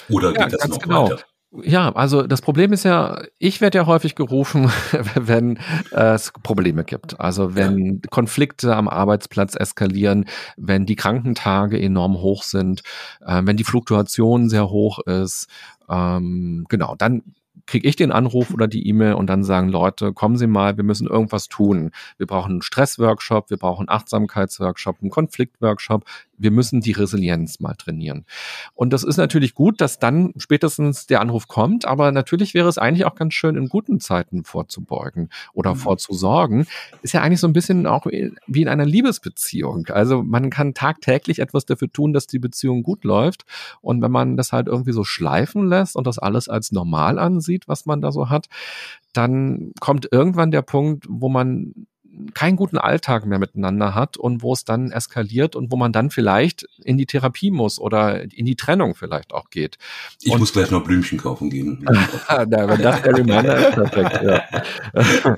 Oder 0.08 0.32
ja, 0.32 0.46
geht 0.46 0.54
das 0.54 0.68
noch 0.68 0.78
genau. 0.78 1.10
weiter? 1.10 1.22
Ja, 1.60 1.92
also 1.92 2.26
das 2.26 2.40
Problem 2.40 2.72
ist 2.72 2.84
ja, 2.84 3.22
ich 3.38 3.60
werde 3.60 3.76
ja 3.76 3.86
häufig 3.86 4.14
gerufen, 4.14 4.70
wenn 5.14 5.58
es 5.90 6.32
Probleme 6.42 6.82
gibt. 6.82 7.20
Also 7.20 7.54
wenn 7.54 7.86
ja. 7.86 8.00
Konflikte 8.10 8.74
am 8.74 8.88
Arbeitsplatz 8.88 9.54
eskalieren, 9.54 10.24
wenn 10.56 10.86
die 10.86 10.96
Krankentage 10.96 11.78
enorm 11.78 12.14
hoch 12.14 12.42
sind, 12.42 12.82
äh, 13.20 13.42
wenn 13.44 13.58
die 13.58 13.64
Fluktuation 13.64 14.48
sehr 14.48 14.70
hoch 14.70 15.00
ist. 15.00 15.46
Ähm, 15.90 16.64
genau, 16.70 16.94
dann 16.96 17.22
kriege 17.66 17.88
ich 17.88 17.96
den 17.96 18.12
Anruf 18.12 18.52
oder 18.52 18.66
die 18.66 18.88
E-Mail 18.88 19.14
und 19.14 19.28
dann 19.28 19.44
sagen 19.44 19.68
Leute, 19.68 20.12
kommen 20.12 20.36
Sie 20.36 20.46
mal, 20.46 20.76
wir 20.76 20.84
müssen 20.84 21.06
irgendwas 21.06 21.48
tun. 21.48 21.90
Wir 22.18 22.26
brauchen 22.26 22.52
einen 22.52 22.62
Stressworkshop, 22.62 23.50
wir 23.50 23.56
brauchen 23.56 23.88
einen 23.88 23.96
Achtsamkeitsworkshop, 23.96 24.98
einen 25.00 25.10
Konfliktworkshop. 25.10 26.04
Wir 26.38 26.50
müssen 26.50 26.80
die 26.80 26.92
Resilienz 26.92 27.60
mal 27.60 27.74
trainieren. 27.74 28.24
Und 28.74 28.92
das 28.92 29.04
ist 29.04 29.16
natürlich 29.16 29.54
gut, 29.54 29.80
dass 29.80 30.00
dann 30.00 30.32
spätestens 30.38 31.06
der 31.06 31.20
Anruf 31.20 31.46
kommt, 31.46 31.84
aber 31.84 32.10
natürlich 32.10 32.52
wäre 32.52 32.68
es 32.68 32.78
eigentlich 32.78 33.04
auch 33.04 33.14
ganz 33.14 33.34
schön, 33.34 33.54
in 33.54 33.68
guten 33.68 34.00
Zeiten 34.00 34.44
vorzubeugen 34.44 35.28
oder 35.52 35.74
mhm. 35.74 35.78
vorzusorgen. 35.78 36.66
Ist 37.02 37.12
ja 37.12 37.22
eigentlich 37.22 37.40
so 37.40 37.46
ein 37.46 37.52
bisschen 37.52 37.86
auch 37.86 38.06
wie 38.06 38.62
in 38.62 38.68
einer 38.68 38.86
Liebesbeziehung. 38.86 39.86
Also 39.88 40.22
man 40.22 40.50
kann 40.50 40.74
tagtäglich 40.74 41.38
etwas 41.38 41.64
dafür 41.64 41.92
tun, 41.92 42.12
dass 42.12 42.26
die 42.26 42.40
Beziehung 42.40 42.82
gut 42.82 43.04
läuft. 43.04 43.44
Und 43.80 44.02
wenn 44.02 44.10
man 44.10 44.36
das 44.36 44.52
halt 44.52 44.66
irgendwie 44.66 44.92
so 44.92 45.04
schleifen 45.04 45.68
lässt 45.68 45.94
und 45.94 46.06
das 46.06 46.18
alles 46.18 46.48
als 46.48 46.72
normal 46.72 47.20
ansieht, 47.20 47.41
was 47.68 47.86
man 47.86 48.00
da 48.00 48.12
so 48.12 48.28
hat, 48.28 48.48
dann 49.12 49.72
kommt 49.80 50.08
irgendwann 50.10 50.50
der 50.50 50.62
Punkt, 50.62 51.06
wo 51.08 51.28
man 51.28 51.86
keinen 52.34 52.56
guten 52.56 52.78
Alltag 52.78 53.26
mehr 53.26 53.38
miteinander 53.38 53.94
hat 53.94 54.16
und 54.16 54.42
wo 54.42 54.52
es 54.52 54.64
dann 54.64 54.90
eskaliert 54.90 55.56
und 55.56 55.72
wo 55.72 55.76
man 55.76 55.92
dann 55.92 56.10
vielleicht 56.10 56.66
in 56.84 56.98
die 56.98 57.06
Therapie 57.06 57.50
muss 57.50 57.78
oder 57.78 58.22
in 58.22 58.44
die 58.44 58.56
Trennung 58.56 58.94
vielleicht 58.94 59.32
auch 59.32 59.50
geht. 59.50 59.78
Ich 60.20 60.32
und, 60.32 60.40
muss 60.40 60.52
gleich 60.52 60.70
noch 60.70 60.84
Blümchen 60.84 61.18
kaufen 61.18 61.48
gehen. 61.48 61.84
ja, 62.28 62.46
wenn 62.50 62.82
das 62.82 63.02
der 63.02 63.16
Reminder 63.16 63.56
ist, 63.56 63.74
perfekt. 63.74 64.22
Ja. 64.22 65.36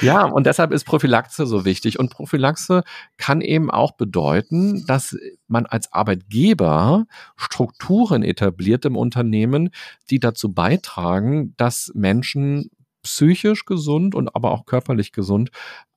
ja, 0.02 0.24
und 0.24 0.46
deshalb 0.46 0.72
ist 0.72 0.84
Prophylaxe 0.84 1.46
so 1.46 1.64
wichtig. 1.64 1.98
Und 1.98 2.10
Prophylaxe 2.10 2.82
kann 3.16 3.40
eben 3.40 3.70
auch 3.70 3.92
bedeuten, 3.92 4.84
dass 4.86 5.16
man 5.48 5.66
als 5.66 5.92
Arbeitgeber 5.92 7.06
Strukturen 7.36 8.22
etabliert 8.22 8.84
im 8.84 8.96
Unternehmen, 8.96 9.70
die 10.10 10.20
dazu 10.20 10.52
beitragen, 10.52 11.54
dass 11.56 11.90
Menschen 11.94 12.70
psychisch 13.02 13.64
gesund 13.64 14.14
und 14.14 14.34
aber 14.34 14.52
auch 14.52 14.64
körperlich 14.64 15.12
gesund 15.12 15.50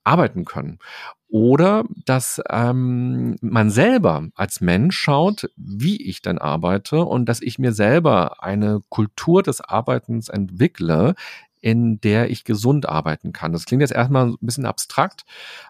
arbeiten 0.06 0.46
können. 0.46 0.80
Oder 1.28 1.84
dass 2.06 2.42
ähm, 2.50 3.36
man 3.42 3.70
selber 3.70 4.28
als 4.36 4.62
Mensch 4.62 4.98
schaut, 4.98 5.50
wie 5.58 6.02
ich 6.02 6.22
dann 6.22 6.38
arbeite 6.38 7.04
und 7.04 7.28
dass 7.28 7.42
ich 7.42 7.60
mir 7.60 7.74
selber 7.74 8.42
eine 8.44 8.82
Kultur 8.90 9.44
des 9.44 9.60
Arbeitens 9.60 10.30
entwickle, 10.30 11.16
in 11.60 12.00
der 12.00 12.30
ich 12.30 12.44
gesund 12.44 12.88
arbeiten 12.88 13.34
kann. 13.34 13.52
Das 13.52 13.66
klingt 13.66 13.82
jetzt 13.82 13.92
erstmal 13.92 14.28
ein 14.28 14.38
bisschen 14.40 14.66
abstrakt, 14.68 15.26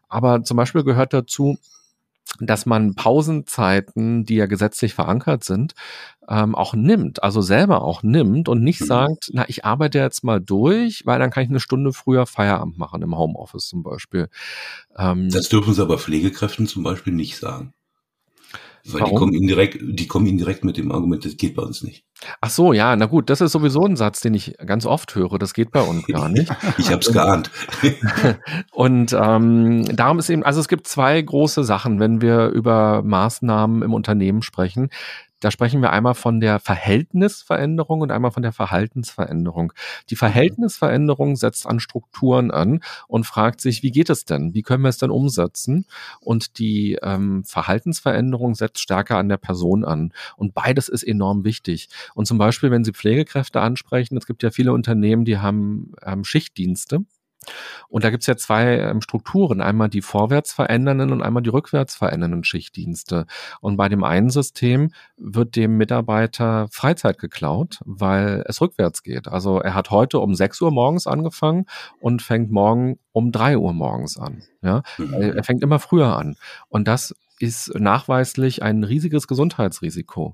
aber 0.10 0.44
zum 0.44 0.58
Beispiel 0.58 0.84
gehört 0.84 1.14
dazu, 1.14 1.58
dass 2.40 2.66
man 2.66 2.96
Pausenzeiten, 2.96 4.26
die 4.26 4.36
ja 4.36 4.46
gesetzlich 4.46 4.94
verankert 4.94 5.44
sind, 5.44 5.74
ähm, 6.28 6.56
auch 6.56 6.74
nimmt, 6.74 7.24
also 7.24 7.42
selber 7.42 7.84
auch 7.84 8.04
nimmt 8.04 8.50
und 8.50 8.64
nicht 8.64 8.82
mhm. 8.82 8.86
sagt, 8.86 9.30
na, 9.34 9.46
ich 9.48 9.66
arbeite 9.66 10.00
jetzt 10.00 10.24
mal 10.24 10.42
durch, 10.42 11.06
weil 11.06 11.20
dann 11.20 11.30
kann 11.30 11.44
ich 11.44 11.50
eine 11.50 11.60
Stunde 11.60 11.94
früher 11.94 12.26
Feierabend 12.26 12.78
machen 12.78 13.02
im 13.02 13.18
Homeoffice 13.18 13.68
zum 13.68 13.84
Beispiel. 13.84 14.30
Ähm, 14.98 15.30
das 15.30 15.50
dürfen 15.50 15.74
sie 15.74 15.82
aber 15.82 15.98
Pflegekräften 15.98 16.68
zum 16.68 16.84
Beispiel 16.84 17.14
nicht 17.14 17.38
sagen. 17.38 17.74
Weil 18.88 19.02
Warum? 19.02 19.14
die 19.14 19.20
kommen 19.20 19.34
ihnen 19.34 19.48
direkt, 19.48 19.78
die 19.82 20.08
kommen 20.08 20.28
ihnen 20.28 20.38
direkt 20.38 20.64
mit 20.64 20.78
dem 20.78 20.92
Argument, 20.92 21.26
das 21.26 21.38
geht 21.38 21.56
bei 21.56 21.64
uns 21.64 21.82
nicht. 21.82 22.04
Ach 22.40 22.52
so, 22.52 22.72
ja, 22.72 22.96
na 22.96 23.08
gut, 23.08 23.32
das 23.32 23.42
ist 23.42 23.52
sowieso 23.52 23.84
ein 23.84 23.96
Satz, 23.96 24.22
den 24.22 24.36
ich 24.36 24.56
ganz 24.64 24.86
oft 24.86 25.16
höre. 25.16 25.40
Das 25.40 25.56
geht 25.56 25.72
bei 25.72 25.82
uns 25.82 26.06
gar 26.08 26.30
nicht. 26.30 26.52
ich 26.78 26.92
habe 26.92 27.00
es 27.00 27.12
geahnt. 27.12 27.50
und 28.72 29.14
ähm, 29.20 29.86
darum 29.96 30.20
ist 30.20 30.30
eben, 30.30 30.44
also 30.44 30.60
es 30.60 30.68
gibt 30.68 30.88
zwei 30.88 31.20
große 31.20 31.64
Sachen, 31.64 32.00
wenn 32.00 32.22
wir 32.22 32.50
über 32.50 33.02
Maßnahmen 33.04 33.82
im 33.82 33.94
Unternehmen 33.94 34.44
sprechen. 34.44 34.90
Da 35.42 35.52
sprechen 35.52 35.82
wir 35.82 35.92
einmal 35.92 36.14
von 36.14 36.40
der 36.40 36.60
Verhältnisveränderung 36.60 38.02
und 38.02 38.12
einmal 38.12 38.32
von 38.32 38.44
der 38.44 38.54
Verhaltensveränderung. 38.54 39.74
Die 40.10 40.16
Verhältnisveränderung 40.16 41.36
setzt 41.36 41.68
an 41.68 41.80
Strukturen 41.80 42.52
an 42.52 42.80
und 43.08 43.26
fragt 43.26 43.62
sich, 43.62 43.84
wie 43.84 43.92
geht 43.92 44.10
es 44.10 44.26
denn? 44.26 44.54
Wie 44.54 44.62
können 44.62 44.84
wir 44.84 44.90
es 44.90 44.98
denn 44.98 45.12
umsetzen? 45.12 45.86
Und 46.22 46.58
die 46.58 46.98
ähm, 47.02 47.44
Verhaltensveränderung 47.44 48.56
setzt 48.56 48.80
stärker 48.80 49.18
an 49.18 49.30
der 49.30 49.38
Person 49.38 49.84
an. 49.84 50.14
Und 50.38 50.54
beides 50.54 50.88
ist 50.90 51.04
enorm 51.04 51.44
wichtig. 51.44 51.90
Und 52.14 52.26
zum 52.26 52.38
Beispiel, 52.38 52.72
wenn 52.72 52.84
Sie 52.84 52.94
Pflegekräfte 52.94 53.60
ansprechen, 53.60 54.18
es 54.18 54.26
gibt 54.26 54.42
ja 54.42 54.52
viele 54.52 54.74
Unternehmen, 54.74 55.26
die 55.26 55.38
haben 55.38 55.94
ähm, 56.04 56.24
Schichtdienste. 56.24 57.06
Und 57.90 58.04
da 58.04 58.10
gibt's 58.10 58.28
ja 58.28 58.38
zwei 58.38 58.78
ähm, 58.78 59.02
Strukturen, 59.02 59.62
einmal 59.62 59.90
die 59.90 60.02
vorwärts 60.02 60.54
verändernden 60.54 61.12
und 61.12 61.22
einmal 61.22 61.44
die 61.44 61.50
rückwärts 61.50 61.96
verändernden 61.96 62.44
Schichtdienste. 62.44 63.26
Und 63.62 63.78
bei 63.78 63.90
dem 63.90 64.04
einen 64.04 64.30
System 64.30 64.92
wird 65.18 65.56
dem 65.56 65.78
Mitarbeiter 65.78 66.68
Freizeit 66.72 67.20
geklaut, 67.20 67.80
weil 67.86 68.44
es 68.48 68.62
rückwärts 68.62 69.04
geht. 69.04 69.28
Also 69.28 69.60
er 69.60 69.74
hat 69.74 69.92
heute 69.92 70.20
um 70.20 70.36
6 70.36 70.62
Uhr 70.62 70.72
morgens 70.72 71.08
angefangen 71.08 71.66
und 72.00 72.22
fängt 72.22 72.52
morgen 72.52 73.00
um 73.12 73.32
3 73.32 73.58
Uhr 73.58 73.74
morgens 73.74 74.18
an. 74.18 74.44
Ja, 74.62 74.84
mhm. 74.98 75.14
er 75.14 75.44
fängt 75.44 75.64
immer 75.64 75.80
früher 75.80 76.18
an. 76.18 76.36
Und 76.70 76.88
das 76.88 77.16
ist 77.40 77.78
nachweislich 77.78 78.64
ein 78.64 78.84
riesiges 78.84 79.28
Gesundheitsrisiko. 79.28 80.34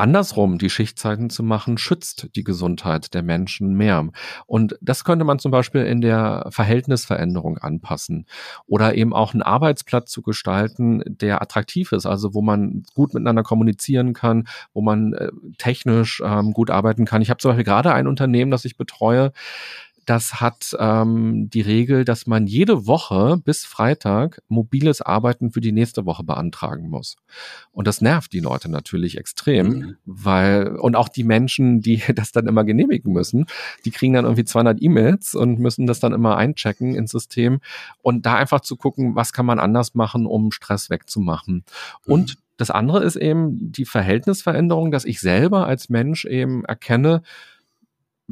Andersrum, 0.00 0.58
die 0.58 0.70
Schichtzeiten 0.70 1.30
zu 1.30 1.42
machen, 1.42 1.78
schützt 1.78 2.28
die 2.34 2.42
Gesundheit 2.42 3.14
der 3.14 3.22
Menschen 3.22 3.74
mehr. 3.74 4.08
Und 4.46 4.76
das 4.80 5.04
könnte 5.04 5.24
man 5.24 5.38
zum 5.38 5.50
Beispiel 5.50 5.82
in 5.82 6.00
der 6.00 6.46
Verhältnisveränderung 6.50 7.58
anpassen 7.58 8.26
oder 8.66 8.94
eben 8.94 9.12
auch 9.12 9.34
einen 9.34 9.42
Arbeitsplatz 9.42 10.10
zu 10.10 10.22
gestalten, 10.22 11.02
der 11.06 11.42
attraktiv 11.42 11.92
ist, 11.92 12.06
also 12.06 12.34
wo 12.34 12.42
man 12.42 12.82
gut 12.94 13.14
miteinander 13.14 13.42
kommunizieren 13.42 14.14
kann, 14.14 14.48
wo 14.72 14.80
man 14.80 15.12
äh, 15.12 15.30
technisch 15.58 16.22
ähm, 16.24 16.52
gut 16.52 16.70
arbeiten 16.70 17.04
kann. 17.04 17.22
Ich 17.22 17.30
habe 17.30 17.38
zum 17.38 17.50
Beispiel 17.50 17.64
gerade 17.64 17.92
ein 17.92 18.06
Unternehmen, 18.06 18.50
das 18.50 18.64
ich 18.64 18.76
betreue, 18.76 19.32
das 20.06 20.40
hat 20.40 20.76
ähm, 20.78 21.50
die 21.50 21.60
Regel, 21.60 22.04
dass 22.04 22.26
man 22.26 22.46
jede 22.46 22.86
Woche 22.86 23.40
bis 23.44 23.64
Freitag 23.64 24.42
mobiles 24.48 25.02
Arbeiten 25.02 25.50
für 25.50 25.60
die 25.60 25.72
nächste 25.72 26.06
Woche 26.06 26.24
beantragen 26.24 26.88
muss. 26.88 27.16
Und 27.72 27.86
das 27.86 28.00
nervt 28.00 28.32
die 28.32 28.40
Leute 28.40 28.70
natürlich 28.70 29.18
extrem, 29.18 29.68
mhm. 29.68 29.96
weil, 30.04 30.76
und 30.76 30.96
auch 30.96 31.08
die 31.08 31.24
Menschen, 31.24 31.80
die 31.80 32.02
das 32.14 32.32
dann 32.32 32.46
immer 32.46 32.64
genehmigen 32.64 33.12
müssen, 33.12 33.46
die 33.84 33.90
kriegen 33.90 34.14
dann 34.14 34.24
irgendwie 34.24 34.44
200 34.44 34.82
E-Mails 34.82 35.34
und 35.34 35.58
müssen 35.58 35.86
das 35.86 36.00
dann 36.00 36.12
immer 36.12 36.36
einchecken 36.36 36.94
ins 36.94 37.12
System 37.12 37.60
und 38.02 38.26
da 38.26 38.34
einfach 38.34 38.60
zu 38.60 38.76
gucken, 38.76 39.14
was 39.14 39.32
kann 39.32 39.46
man 39.46 39.58
anders 39.58 39.94
machen, 39.94 40.26
um 40.26 40.50
Stress 40.52 40.90
wegzumachen. 40.90 41.64
Mhm. 42.06 42.12
Und 42.12 42.38
das 42.56 42.70
andere 42.70 43.02
ist 43.02 43.16
eben 43.16 43.72
die 43.72 43.86
Verhältnisveränderung, 43.86 44.90
dass 44.90 45.06
ich 45.06 45.20
selber 45.20 45.66
als 45.66 45.88
Mensch 45.88 46.26
eben 46.26 46.64
erkenne, 46.66 47.22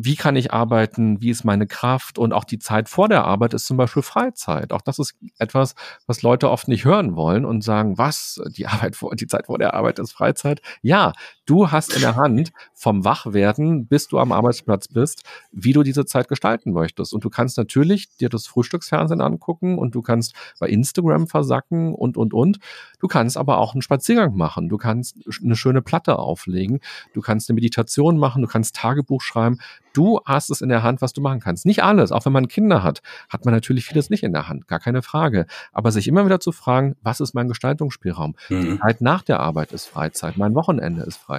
wie 0.00 0.14
kann 0.14 0.36
ich 0.36 0.52
arbeiten, 0.52 1.20
wie 1.20 1.30
ist 1.30 1.44
meine 1.44 1.66
Kraft 1.66 2.18
und 2.18 2.32
auch 2.32 2.44
die 2.44 2.60
Zeit 2.60 2.88
vor 2.88 3.08
der 3.08 3.24
Arbeit 3.24 3.52
ist 3.52 3.66
zum 3.66 3.76
Beispiel 3.76 4.04
Freizeit. 4.04 4.72
Auch 4.72 4.80
das 4.80 5.00
ist 5.00 5.16
etwas, 5.38 5.74
was 6.06 6.22
Leute 6.22 6.50
oft 6.50 6.68
nicht 6.68 6.84
hören 6.84 7.16
wollen 7.16 7.44
und 7.44 7.64
sagen, 7.64 7.98
was, 7.98 8.40
die 8.56 8.68
Arbeit 8.68 8.94
vor, 8.94 9.16
die 9.16 9.26
Zeit 9.26 9.46
vor 9.46 9.58
der 9.58 9.74
Arbeit 9.74 9.98
ist 9.98 10.12
Freizeit. 10.12 10.62
Ja, 10.82 11.12
du 11.48 11.70
hast 11.70 11.94
in 11.94 12.02
der 12.02 12.16
Hand 12.16 12.52
vom 12.74 13.04
Wachwerden, 13.04 13.86
bis 13.86 14.06
du 14.06 14.18
am 14.18 14.32
Arbeitsplatz 14.32 14.88
bist, 14.88 15.22
wie 15.50 15.72
du 15.72 15.82
diese 15.82 16.04
Zeit 16.04 16.28
gestalten 16.28 16.72
möchtest. 16.72 17.14
Und 17.14 17.24
du 17.24 17.30
kannst 17.30 17.56
natürlich 17.56 18.14
dir 18.16 18.28
das 18.28 18.46
Frühstücksfernsehen 18.46 19.20
angucken 19.20 19.78
und 19.78 19.94
du 19.94 20.02
kannst 20.02 20.34
bei 20.60 20.68
Instagram 20.68 21.26
versacken 21.26 21.94
und, 21.94 22.16
und, 22.16 22.34
und. 22.34 22.58
Du 23.00 23.08
kannst 23.08 23.36
aber 23.36 23.58
auch 23.58 23.72
einen 23.72 23.82
Spaziergang 23.82 24.36
machen. 24.36 24.68
Du 24.68 24.76
kannst 24.76 25.16
eine 25.42 25.56
schöne 25.56 25.80
Platte 25.80 26.18
auflegen. 26.18 26.80
Du 27.14 27.22
kannst 27.22 27.48
eine 27.48 27.54
Meditation 27.54 28.18
machen. 28.18 28.42
Du 28.42 28.48
kannst 28.48 28.76
Tagebuch 28.76 29.22
schreiben 29.22 29.58
Du 29.98 30.20
hast 30.24 30.48
es 30.50 30.60
in 30.60 30.68
der 30.68 30.84
Hand, 30.84 31.02
was 31.02 31.12
du 31.12 31.20
machen 31.20 31.40
kannst. 31.40 31.66
Nicht 31.66 31.82
alles, 31.82 32.12
auch 32.12 32.24
wenn 32.24 32.32
man 32.32 32.46
Kinder 32.46 32.84
hat, 32.84 33.02
hat 33.28 33.44
man 33.44 33.52
natürlich 33.52 33.84
vieles 33.84 34.10
nicht 34.10 34.22
in 34.22 34.32
der 34.32 34.48
Hand, 34.48 34.68
gar 34.68 34.78
keine 34.78 35.02
Frage. 35.02 35.46
Aber 35.72 35.90
sich 35.90 36.06
immer 36.06 36.24
wieder 36.24 36.38
zu 36.38 36.52
fragen, 36.52 36.94
was 37.02 37.18
ist 37.18 37.34
mein 37.34 37.48
Gestaltungsspielraum? 37.48 38.36
Mhm. 38.48 38.60
Die 38.60 38.78
Zeit 38.78 39.00
nach 39.00 39.22
der 39.22 39.40
Arbeit 39.40 39.72
ist 39.72 39.86
Freizeit, 39.86 40.36
mein 40.36 40.54
Wochenende 40.54 41.02
ist 41.02 41.16
Freizeit. 41.16 41.37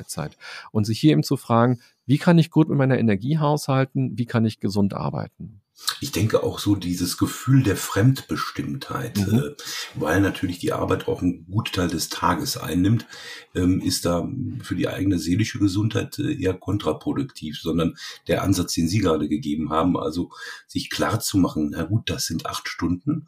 Und 0.71 0.85
sich 0.85 0.99
hier 0.99 1.11
eben 1.11 1.23
zu 1.23 1.37
fragen, 1.37 1.79
wie 2.05 2.17
kann 2.17 2.37
ich 2.37 2.49
gut 2.49 2.69
mit 2.69 2.77
meiner 2.77 2.97
Energie 2.97 3.37
haushalten? 3.37 4.17
Wie 4.17 4.25
kann 4.25 4.45
ich 4.45 4.59
gesund 4.59 4.93
arbeiten? 4.93 5.61
Ich 6.01 6.11
denke 6.11 6.43
auch 6.43 6.59
so 6.59 6.75
dieses 6.75 7.17
Gefühl 7.17 7.63
der 7.63 7.75
Fremdbestimmtheit, 7.75 9.17
mhm. 9.17 9.39
äh, 9.39 9.55
weil 9.95 10.21
natürlich 10.21 10.59
die 10.59 10.73
Arbeit 10.73 11.07
auch 11.07 11.21
einen 11.21 11.45
Gutteil 11.49 11.87
des 11.87 12.09
Tages 12.09 12.57
einnimmt, 12.57 13.05
ähm, 13.55 13.79
ist 13.79 14.05
da 14.05 14.27
für 14.61 14.75
die 14.75 14.87
eigene 14.87 15.19
seelische 15.19 15.59
Gesundheit 15.59 16.19
äh, 16.19 16.33
eher 16.33 16.53
kontraproduktiv, 16.53 17.59
sondern 17.59 17.95
der 18.27 18.43
Ansatz, 18.43 18.73
den 18.73 18.87
Sie 18.87 18.99
gerade 18.99 19.29
gegeben 19.29 19.69
haben, 19.69 19.97
also 19.97 20.31
sich 20.67 20.89
klar 20.89 21.19
zu 21.19 21.37
machen, 21.37 21.71
na 21.71 21.83
gut, 21.83 22.09
das 22.09 22.25
sind 22.25 22.45
acht 22.45 22.67
Stunden 22.67 23.27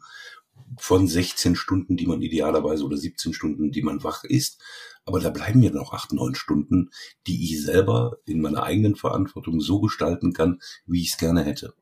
von 0.78 1.06
16 1.06 1.56
Stunden, 1.56 1.96
die 1.96 2.06
man 2.06 2.22
idealerweise 2.22 2.84
oder 2.84 2.96
17 2.96 3.32
Stunden, 3.32 3.70
die 3.70 3.82
man 3.82 4.02
wach 4.04 4.24
ist. 4.24 4.62
Aber 5.04 5.20
da 5.20 5.30
bleiben 5.30 5.62
ja 5.62 5.70
noch 5.70 5.92
acht, 5.92 6.12
neun 6.12 6.34
Stunden, 6.34 6.90
die 7.26 7.44
ich 7.44 7.62
selber 7.62 8.18
in 8.24 8.40
meiner 8.40 8.62
eigenen 8.62 8.94
Verantwortung 8.94 9.60
so 9.60 9.80
gestalten 9.80 10.32
kann, 10.32 10.60
wie 10.86 11.02
ich 11.02 11.12
es 11.12 11.18
gerne 11.18 11.42
hätte. 11.42 11.74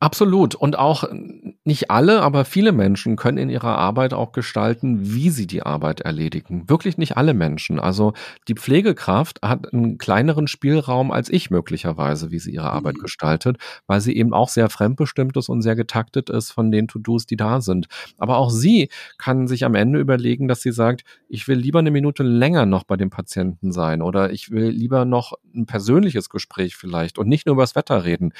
Absolut. 0.00 0.54
Und 0.54 0.78
auch 0.78 1.04
nicht 1.64 1.90
alle, 1.90 2.22
aber 2.22 2.44
viele 2.44 2.70
Menschen 2.70 3.16
können 3.16 3.36
in 3.36 3.50
ihrer 3.50 3.76
Arbeit 3.76 4.14
auch 4.14 4.30
gestalten, 4.30 5.12
wie 5.12 5.30
sie 5.30 5.48
die 5.48 5.62
Arbeit 5.62 6.02
erledigen. 6.02 6.68
Wirklich 6.68 6.98
nicht 6.98 7.16
alle 7.16 7.34
Menschen. 7.34 7.80
Also 7.80 8.12
die 8.46 8.54
Pflegekraft 8.54 9.42
hat 9.42 9.72
einen 9.72 9.98
kleineren 9.98 10.46
Spielraum 10.46 11.10
als 11.10 11.28
ich 11.28 11.50
möglicherweise, 11.50 12.30
wie 12.30 12.38
sie 12.38 12.52
ihre 12.52 12.70
Arbeit 12.70 12.96
mhm. 12.96 13.02
gestaltet, 13.02 13.56
weil 13.88 14.00
sie 14.00 14.16
eben 14.16 14.34
auch 14.34 14.48
sehr 14.48 14.70
fremdbestimmt 14.70 15.36
ist 15.36 15.48
und 15.48 15.62
sehr 15.62 15.74
getaktet 15.74 16.30
ist 16.30 16.52
von 16.52 16.70
den 16.70 16.86
To-Dos, 16.86 17.26
die 17.26 17.36
da 17.36 17.60
sind. 17.60 17.88
Aber 18.18 18.36
auch 18.36 18.50
sie 18.50 18.90
kann 19.18 19.48
sich 19.48 19.64
am 19.64 19.74
Ende 19.74 19.98
überlegen, 19.98 20.46
dass 20.46 20.62
sie 20.62 20.72
sagt, 20.72 21.02
ich 21.28 21.48
will 21.48 21.58
lieber 21.58 21.80
eine 21.80 21.90
Minute 21.90 22.22
länger 22.22 22.66
noch 22.66 22.84
bei 22.84 22.96
dem 22.96 23.10
Patienten 23.10 23.72
sein 23.72 24.00
oder 24.00 24.30
ich 24.30 24.52
will 24.52 24.68
lieber 24.68 25.04
noch 25.04 25.32
ein 25.54 25.66
persönliches 25.66 26.30
Gespräch 26.30 26.76
vielleicht 26.76 27.18
und 27.18 27.28
nicht 27.28 27.46
nur 27.46 27.54
über 27.54 27.64
das 27.64 27.74
Wetter 27.74 28.04
reden. 28.04 28.32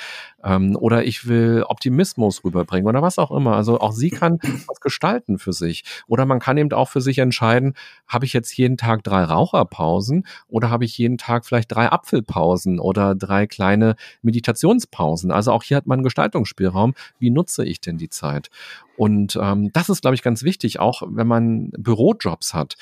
Ähm, 0.44 0.76
oder 0.76 1.04
ich 1.04 1.17
will 1.26 1.64
Optimismus 1.66 2.44
rüberbringen 2.44 2.88
oder 2.88 3.02
was 3.02 3.18
auch 3.18 3.30
immer. 3.30 3.56
Also 3.56 3.80
auch 3.80 3.92
sie 3.92 4.10
kann 4.10 4.38
was 4.68 4.80
gestalten 4.80 5.38
für 5.38 5.52
sich. 5.52 5.84
Oder 6.06 6.26
man 6.26 6.38
kann 6.38 6.58
eben 6.58 6.72
auch 6.72 6.88
für 6.88 7.00
sich 7.00 7.18
entscheiden, 7.18 7.74
habe 8.06 8.24
ich 8.24 8.32
jetzt 8.32 8.56
jeden 8.56 8.76
Tag 8.76 9.02
drei 9.02 9.24
Raucherpausen 9.24 10.26
oder 10.48 10.70
habe 10.70 10.84
ich 10.84 10.96
jeden 10.98 11.18
Tag 11.18 11.46
vielleicht 11.46 11.72
drei 11.72 11.90
Apfelpausen 11.90 12.78
oder 12.78 13.14
drei 13.14 13.46
kleine 13.46 13.96
Meditationspausen. 14.22 15.30
Also 15.30 15.52
auch 15.52 15.62
hier 15.62 15.76
hat 15.76 15.86
man 15.86 16.02
Gestaltungsspielraum. 16.02 16.94
Wie 17.18 17.30
nutze 17.30 17.64
ich 17.64 17.80
denn 17.80 17.98
die 17.98 18.10
Zeit? 18.10 18.50
Und 18.96 19.38
ähm, 19.40 19.70
das 19.72 19.88
ist, 19.88 20.02
glaube 20.02 20.16
ich, 20.16 20.22
ganz 20.22 20.42
wichtig, 20.42 20.80
auch 20.80 21.02
wenn 21.06 21.28
man 21.28 21.70
Bürojobs 21.78 22.52
hat 22.52 22.76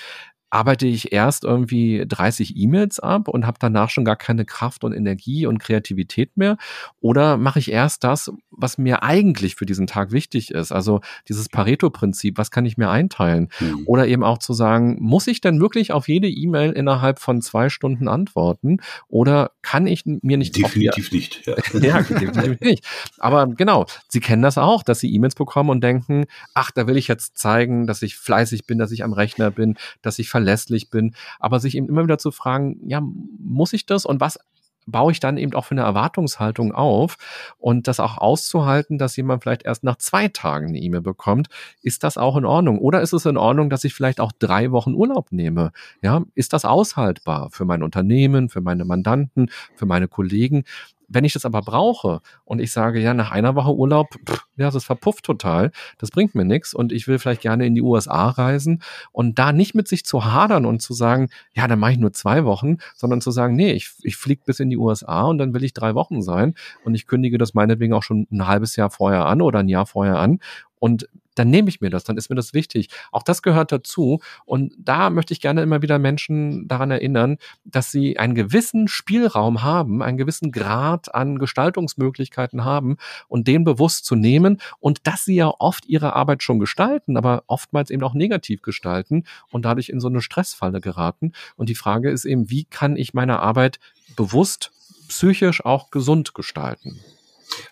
arbeite 0.50 0.86
ich 0.86 1.12
erst 1.12 1.44
irgendwie 1.44 2.04
30 2.06 2.56
E-Mails 2.56 3.00
ab 3.00 3.28
und 3.28 3.46
habe 3.46 3.58
danach 3.60 3.90
schon 3.90 4.04
gar 4.04 4.16
keine 4.16 4.44
Kraft 4.44 4.84
und 4.84 4.92
Energie 4.92 5.46
und 5.46 5.58
Kreativität 5.58 6.36
mehr? 6.36 6.56
Oder 7.00 7.36
mache 7.36 7.58
ich 7.58 7.72
erst 7.72 8.04
das, 8.04 8.30
was 8.50 8.78
mir 8.78 9.02
eigentlich 9.02 9.56
für 9.56 9.66
diesen 9.66 9.86
Tag 9.86 10.12
wichtig 10.12 10.52
ist? 10.52 10.72
Also 10.72 11.00
dieses 11.28 11.48
Pareto-Prinzip, 11.48 12.38
was 12.38 12.50
kann 12.50 12.64
ich 12.64 12.76
mir 12.76 12.90
einteilen? 12.90 13.48
Mhm. 13.58 13.82
Oder 13.86 14.06
eben 14.06 14.22
auch 14.22 14.38
zu 14.38 14.52
sagen, 14.52 14.96
muss 15.00 15.26
ich 15.26 15.40
denn 15.40 15.60
wirklich 15.60 15.92
auf 15.92 16.08
jede 16.08 16.28
E-Mail 16.28 16.72
innerhalb 16.72 17.18
von 17.18 17.42
zwei 17.42 17.68
Stunden 17.68 18.06
antworten? 18.06 18.78
Oder 19.08 19.50
kann 19.62 19.86
ich 19.86 20.04
mir 20.06 20.36
nicht... 20.36 20.56
Definitiv 20.56 21.10
nicht. 21.10 21.44
Ja. 21.46 21.56
ja, 21.80 22.02
definitiv 22.02 22.60
nicht. 22.60 22.84
Aber 23.18 23.48
genau, 23.48 23.86
Sie 24.08 24.20
kennen 24.20 24.42
das 24.42 24.58
auch, 24.58 24.84
dass 24.84 25.00
Sie 25.00 25.12
E-Mails 25.12 25.34
bekommen 25.34 25.70
und 25.70 25.82
denken, 25.82 26.26
ach, 26.54 26.70
da 26.70 26.86
will 26.86 26.96
ich 26.96 27.08
jetzt 27.08 27.36
zeigen, 27.36 27.86
dass 27.86 28.02
ich 28.02 28.16
fleißig 28.16 28.66
bin, 28.66 28.78
dass 28.78 28.92
ich 28.92 29.02
am 29.02 29.12
Rechner 29.12 29.50
bin, 29.50 29.76
dass 30.02 30.18
ich 30.18 30.30
verlässlich 30.36 30.90
bin, 30.90 31.14
aber 31.40 31.60
sich 31.60 31.76
eben 31.76 31.88
immer 31.88 32.04
wieder 32.04 32.18
zu 32.18 32.30
fragen, 32.30 32.78
ja, 32.86 33.00
muss 33.38 33.72
ich 33.72 33.86
das 33.86 34.04
und 34.04 34.20
was 34.20 34.38
baue 34.86 35.12
ich 35.12 35.18
dann 35.18 35.36
eben 35.38 35.52
auch 35.54 35.64
für 35.64 35.72
eine 35.72 35.82
Erwartungshaltung 35.82 36.72
auf 36.72 37.16
und 37.58 37.88
das 37.88 38.00
auch 38.00 38.18
auszuhalten, 38.18 38.98
dass 38.98 39.16
jemand 39.16 39.42
vielleicht 39.42 39.64
erst 39.64 39.82
nach 39.82 39.96
zwei 39.96 40.28
Tagen 40.28 40.68
eine 40.68 40.78
E-Mail 40.78 41.00
bekommt, 41.00 41.48
ist 41.82 42.04
das 42.04 42.16
auch 42.18 42.36
in 42.36 42.44
Ordnung? 42.44 42.78
Oder 42.78 43.00
ist 43.00 43.12
es 43.12 43.26
in 43.26 43.36
Ordnung, 43.36 43.68
dass 43.68 43.82
ich 43.82 43.94
vielleicht 43.94 44.20
auch 44.20 44.30
drei 44.38 44.70
Wochen 44.70 44.94
Urlaub 44.94 45.32
nehme? 45.32 45.72
Ja, 46.02 46.22
ist 46.34 46.52
das 46.52 46.64
aushaltbar 46.64 47.48
für 47.50 47.64
mein 47.64 47.82
Unternehmen, 47.82 48.48
für 48.48 48.60
meine 48.60 48.84
Mandanten, 48.84 49.50
für 49.74 49.86
meine 49.86 50.06
Kollegen? 50.06 50.64
Wenn 51.08 51.24
ich 51.24 51.32
das 51.32 51.44
aber 51.44 51.60
brauche 51.60 52.20
und 52.44 52.60
ich 52.60 52.72
sage, 52.72 53.00
ja, 53.00 53.14
nach 53.14 53.30
einer 53.30 53.54
Woche 53.54 53.74
Urlaub, 53.74 54.14
pff, 54.28 54.46
ja, 54.56 54.70
das 54.70 54.84
verpufft 54.84 55.24
total, 55.24 55.70
das 55.98 56.10
bringt 56.10 56.34
mir 56.34 56.44
nichts 56.44 56.74
und 56.74 56.92
ich 56.92 57.06
will 57.08 57.18
vielleicht 57.18 57.42
gerne 57.42 57.66
in 57.66 57.74
die 57.74 57.82
USA 57.82 58.28
reisen 58.28 58.82
und 59.12 59.38
da 59.38 59.52
nicht 59.52 59.74
mit 59.74 59.88
sich 59.88 60.04
zu 60.04 60.24
hadern 60.24 60.66
und 60.66 60.82
zu 60.82 60.94
sagen, 60.94 61.28
ja, 61.54 61.68
dann 61.68 61.78
mache 61.78 61.92
ich 61.92 61.98
nur 61.98 62.12
zwei 62.12 62.44
Wochen, 62.44 62.78
sondern 62.94 63.20
zu 63.20 63.30
sagen, 63.30 63.54
nee, 63.54 63.72
ich, 63.72 63.90
ich 64.02 64.16
fliege 64.16 64.42
bis 64.44 64.60
in 64.60 64.70
die 64.70 64.76
USA 64.76 65.22
und 65.22 65.38
dann 65.38 65.54
will 65.54 65.64
ich 65.64 65.74
drei 65.74 65.94
Wochen 65.94 66.22
sein 66.22 66.54
und 66.84 66.94
ich 66.94 67.06
kündige 67.06 67.38
das 67.38 67.54
meinetwegen 67.54 67.92
auch 67.92 68.02
schon 68.02 68.26
ein 68.30 68.46
halbes 68.46 68.76
Jahr 68.76 68.90
vorher 68.90 69.26
an 69.26 69.42
oder 69.42 69.60
ein 69.60 69.68
Jahr 69.68 69.86
vorher 69.86 70.18
an 70.18 70.40
und 70.78 71.08
dann 71.38 71.50
nehme 71.50 71.68
ich 71.68 71.80
mir 71.80 71.90
das, 71.90 72.04
dann 72.04 72.16
ist 72.16 72.30
mir 72.30 72.36
das 72.36 72.54
wichtig. 72.54 72.88
Auch 73.12 73.22
das 73.22 73.42
gehört 73.42 73.70
dazu. 73.70 74.20
Und 74.44 74.74
da 74.78 75.10
möchte 75.10 75.32
ich 75.32 75.40
gerne 75.40 75.62
immer 75.62 75.82
wieder 75.82 75.98
Menschen 75.98 76.66
daran 76.66 76.90
erinnern, 76.90 77.36
dass 77.64 77.92
sie 77.92 78.18
einen 78.18 78.34
gewissen 78.34 78.88
Spielraum 78.88 79.62
haben, 79.62 80.02
einen 80.02 80.16
gewissen 80.16 80.50
Grad 80.50 81.14
an 81.14 81.38
Gestaltungsmöglichkeiten 81.38 82.64
haben 82.64 82.96
und 83.28 83.46
den 83.46 83.64
bewusst 83.64 84.04
zu 84.04 84.14
nehmen 84.14 84.58
und 84.80 85.06
dass 85.06 85.24
sie 85.24 85.36
ja 85.36 85.52
oft 85.58 85.86
ihre 85.86 86.14
Arbeit 86.14 86.42
schon 86.42 86.58
gestalten, 86.58 87.16
aber 87.16 87.44
oftmals 87.46 87.90
eben 87.90 88.02
auch 88.02 88.14
negativ 88.14 88.62
gestalten 88.62 89.24
und 89.50 89.64
dadurch 89.64 89.90
in 89.90 90.00
so 90.00 90.08
eine 90.08 90.22
Stressfalle 90.22 90.80
geraten. 90.80 91.32
Und 91.56 91.68
die 91.68 91.74
Frage 91.74 92.10
ist 92.10 92.24
eben, 92.24 92.50
wie 92.50 92.64
kann 92.64 92.96
ich 92.96 93.14
meine 93.14 93.40
Arbeit 93.40 93.78
bewusst 94.16 94.72
psychisch 95.08 95.64
auch 95.64 95.90
gesund 95.90 96.34
gestalten? 96.34 97.00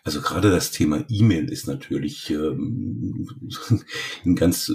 Also 0.02 0.20
gerade 0.20 0.50
das 0.50 0.70
Thema 0.70 1.04
E-Mail 1.08 1.50
ist 1.50 1.66
natürlich 1.66 2.30
ähm, 2.30 3.28
ein 4.24 4.36
ganz 4.36 4.68
äh, 4.68 4.74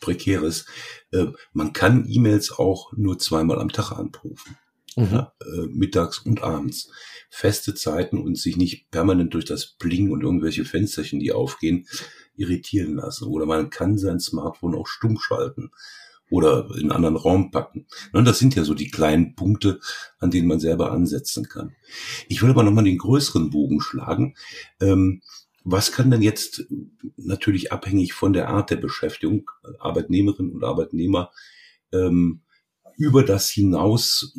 prekäres. 0.00 0.66
Äh, 1.12 1.26
man 1.52 1.72
kann 1.72 2.06
E-Mails 2.08 2.52
auch 2.52 2.92
nur 2.96 3.18
zweimal 3.18 3.58
am 3.58 3.70
Tag 3.70 3.92
anrufen. 3.92 4.56
Mhm. 4.96 5.04
Ja, 5.12 5.32
äh, 5.40 5.66
mittags 5.68 6.18
und 6.18 6.42
abends. 6.42 6.90
Feste 7.28 7.74
Zeiten 7.74 8.18
und 8.18 8.36
sich 8.36 8.56
nicht 8.56 8.90
permanent 8.90 9.34
durch 9.34 9.44
das 9.44 9.66
Bling 9.66 10.10
und 10.10 10.22
irgendwelche 10.22 10.64
Fensterchen, 10.64 11.20
die 11.20 11.32
aufgehen, 11.32 11.86
irritieren 12.36 12.96
lassen. 12.96 13.28
Oder 13.28 13.46
man 13.46 13.70
kann 13.70 13.98
sein 13.98 14.18
Smartphone 14.18 14.74
auch 14.74 14.86
stumm 14.88 15.18
schalten 15.18 15.70
oder 16.30 16.68
in 16.74 16.82
einen 16.82 16.92
anderen 16.92 17.16
Raum 17.16 17.50
packen. 17.50 17.86
Und 18.12 18.24
das 18.24 18.38
sind 18.38 18.54
ja 18.54 18.64
so 18.64 18.74
die 18.74 18.90
kleinen 18.90 19.34
Punkte, 19.34 19.80
an 20.18 20.30
denen 20.30 20.48
man 20.48 20.60
selber 20.60 20.92
ansetzen 20.92 21.48
kann. 21.48 21.72
Ich 22.28 22.42
will 22.42 22.50
aber 22.50 22.62
nochmal 22.62 22.84
den 22.84 22.98
größeren 22.98 23.50
Bogen 23.50 23.80
schlagen. 23.80 24.34
Ähm, 24.80 25.20
was 25.64 25.92
kann 25.92 26.10
denn 26.10 26.22
jetzt 26.22 26.64
natürlich 27.16 27.72
abhängig 27.72 28.14
von 28.14 28.32
der 28.32 28.48
Art 28.48 28.70
der 28.70 28.76
Beschäftigung, 28.76 29.50
Arbeitnehmerinnen 29.78 30.52
und 30.52 30.64
Arbeitnehmer, 30.64 31.30
ähm, 31.92 32.40
über 32.96 33.24
das 33.24 33.48
hinaus, 33.48 34.34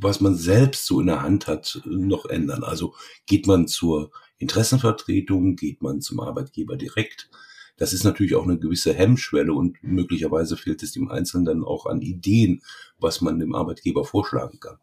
was 0.00 0.20
man 0.20 0.34
selbst 0.34 0.86
so 0.86 1.00
in 1.00 1.06
der 1.06 1.22
Hand 1.22 1.46
hat, 1.46 1.80
noch 1.86 2.26
ändern? 2.26 2.64
Also 2.64 2.94
geht 3.26 3.46
man 3.46 3.68
zur 3.68 4.10
Interessenvertretung, 4.38 5.56
geht 5.56 5.82
man 5.82 6.00
zum 6.00 6.20
Arbeitgeber 6.20 6.76
direkt? 6.76 7.30
Das 7.78 7.92
ist 7.92 8.04
natürlich 8.04 8.34
auch 8.34 8.44
eine 8.44 8.58
gewisse 8.58 8.92
Hemmschwelle 8.92 9.54
und 9.54 9.78
möglicherweise 9.82 10.56
fehlt 10.56 10.82
es 10.82 10.92
dem 10.92 11.08
Einzelnen 11.10 11.44
dann 11.46 11.64
auch 11.64 11.86
an 11.86 12.02
Ideen, 12.02 12.60
was 12.98 13.20
man 13.20 13.38
dem 13.38 13.54
Arbeitgeber 13.54 14.04
vorschlagen 14.04 14.60
kann. 14.60 14.78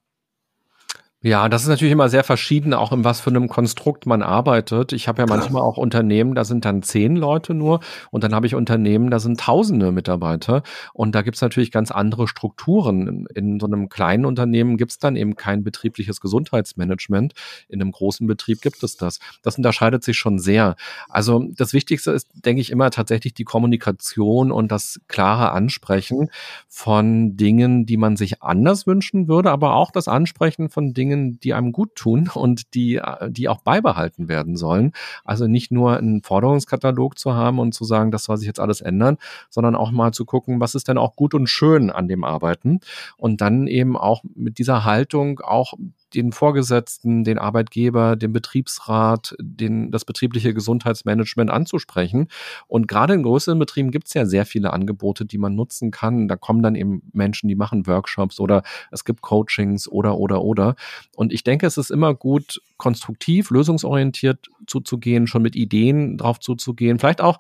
Ja, 1.25 1.49
das 1.49 1.63
ist 1.63 1.69
natürlich 1.69 1.91
immer 1.91 2.07
sehr 2.07 2.23
verschieden, 2.23 2.75
auch 2.75 2.91
in 2.91 3.03
was 3.03 3.19
für 3.19 3.31
einem 3.31 3.47
Konstrukt 3.47 4.05
man 4.05 4.21
arbeitet. 4.21 4.93
Ich 4.93 5.07
habe 5.07 5.23
ja 5.23 5.25
Klar. 5.25 5.39
manchmal 5.39 5.63
auch 5.63 5.75
Unternehmen, 5.75 6.35
da 6.35 6.45
sind 6.45 6.65
dann 6.65 6.83
zehn 6.83 7.15
Leute 7.15 7.55
nur 7.55 7.79
und 8.11 8.23
dann 8.23 8.35
habe 8.35 8.45
ich 8.45 8.53
Unternehmen, 8.53 9.09
da 9.09 9.17
sind 9.17 9.39
tausende 9.39 9.91
Mitarbeiter 9.91 10.61
und 10.93 11.15
da 11.15 11.23
gibt's 11.23 11.41
natürlich 11.41 11.71
ganz 11.71 11.89
andere 11.89 12.27
Strukturen. 12.27 13.25
In 13.33 13.59
so 13.59 13.65
einem 13.65 13.89
kleinen 13.89 14.23
Unternehmen 14.23 14.77
gibt's 14.77 14.99
dann 14.99 15.15
eben 15.15 15.35
kein 15.35 15.63
betriebliches 15.63 16.21
Gesundheitsmanagement. 16.21 17.33
In 17.69 17.81
einem 17.81 17.91
großen 17.91 18.27
Betrieb 18.27 18.61
gibt 18.61 18.83
es 18.83 18.95
das. 18.95 19.17
Das 19.41 19.57
unterscheidet 19.57 20.03
sich 20.03 20.17
schon 20.17 20.37
sehr. 20.37 20.75
Also 21.09 21.47
das 21.57 21.73
Wichtigste 21.73 22.11
ist, 22.11 22.29
denke 22.35 22.61
ich, 22.61 22.69
immer 22.69 22.91
tatsächlich 22.91 23.33
die 23.33 23.45
Kommunikation 23.45 24.51
und 24.51 24.71
das 24.71 24.99
klare 25.07 25.53
Ansprechen 25.53 26.29
von 26.67 27.35
Dingen, 27.35 27.87
die 27.87 27.97
man 27.97 28.15
sich 28.15 28.43
anders 28.43 28.85
wünschen 28.85 29.27
würde, 29.27 29.49
aber 29.49 29.73
auch 29.73 29.89
das 29.89 30.07
Ansprechen 30.07 30.69
von 30.69 30.93
Dingen, 30.93 31.14
Dingen, 31.15 31.39
die 31.39 31.53
einem 31.53 31.71
gut 31.71 31.95
tun 31.95 32.29
und 32.33 32.73
die, 32.73 33.01
die 33.29 33.49
auch 33.49 33.61
beibehalten 33.61 34.27
werden 34.27 34.55
sollen. 34.55 34.91
Also 35.23 35.47
nicht 35.47 35.71
nur 35.71 35.97
einen 35.97 36.21
Forderungskatalog 36.21 37.17
zu 37.17 37.33
haben 37.33 37.59
und 37.59 37.73
zu 37.73 37.83
sagen, 37.85 38.11
das 38.11 38.25
soll 38.25 38.37
sich 38.37 38.47
jetzt 38.47 38.59
alles 38.59 38.81
ändern, 38.81 39.17
sondern 39.49 39.75
auch 39.75 39.91
mal 39.91 40.11
zu 40.11 40.25
gucken, 40.25 40.59
was 40.59 40.75
ist 40.75 40.87
denn 40.87 40.97
auch 40.97 41.15
gut 41.15 41.33
und 41.33 41.47
schön 41.47 41.89
an 41.89 42.07
dem 42.07 42.23
Arbeiten 42.23 42.79
und 43.17 43.41
dann 43.41 43.67
eben 43.67 43.97
auch 43.97 44.23
mit 44.35 44.57
dieser 44.57 44.85
Haltung 44.85 45.39
auch 45.39 45.73
den 46.15 46.31
Vorgesetzten, 46.31 47.23
den 47.23 47.37
Arbeitgeber, 47.37 48.15
den 48.15 48.33
Betriebsrat, 48.33 49.35
den, 49.39 49.91
das 49.91 50.05
betriebliche 50.05 50.53
Gesundheitsmanagement 50.53 51.51
anzusprechen. 51.51 52.27
Und 52.67 52.87
gerade 52.87 53.13
in 53.13 53.23
größeren 53.23 53.59
Betrieben 53.59 53.91
gibt 53.91 54.07
es 54.07 54.13
ja 54.13 54.25
sehr 54.25 54.45
viele 54.45 54.73
Angebote, 54.73 55.25
die 55.25 55.37
man 55.37 55.55
nutzen 55.55 55.91
kann. 55.91 56.27
Da 56.27 56.35
kommen 56.35 56.63
dann 56.63 56.75
eben 56.75 57.03
Menschen, 57.13 57.47
die 57.47 57.55
machen 57.55 57.87
Workshops 57.87 58.39
oder 58.39 58.63
es 58.91 59.05
gibt 59.05 59.21
Coachings 59.21 59.87
oder, 59.87 60.17
oder, 60.17 60.41
oder. 60.41 60.75
Und 61.15 61.33
ich 61.33 61.43
denke, 61.43 61.67
es 61.67 61.77
ist 61.77 61.91
immer 61.91 62.13
gut, 62.13 62.61
konstruktiv, 62.77 63.51
lösungsorientiert 63.51 64.47
zuzugehen, 64.67 65.27
schon 65.27 65.41
mit 65.41 65.55
Ideen 65.55 66.17
drauf 66.17 66.39
zuzugehen. 66.39 66.99
Vielleicht 66.99 67.21
auch 67.21 67.37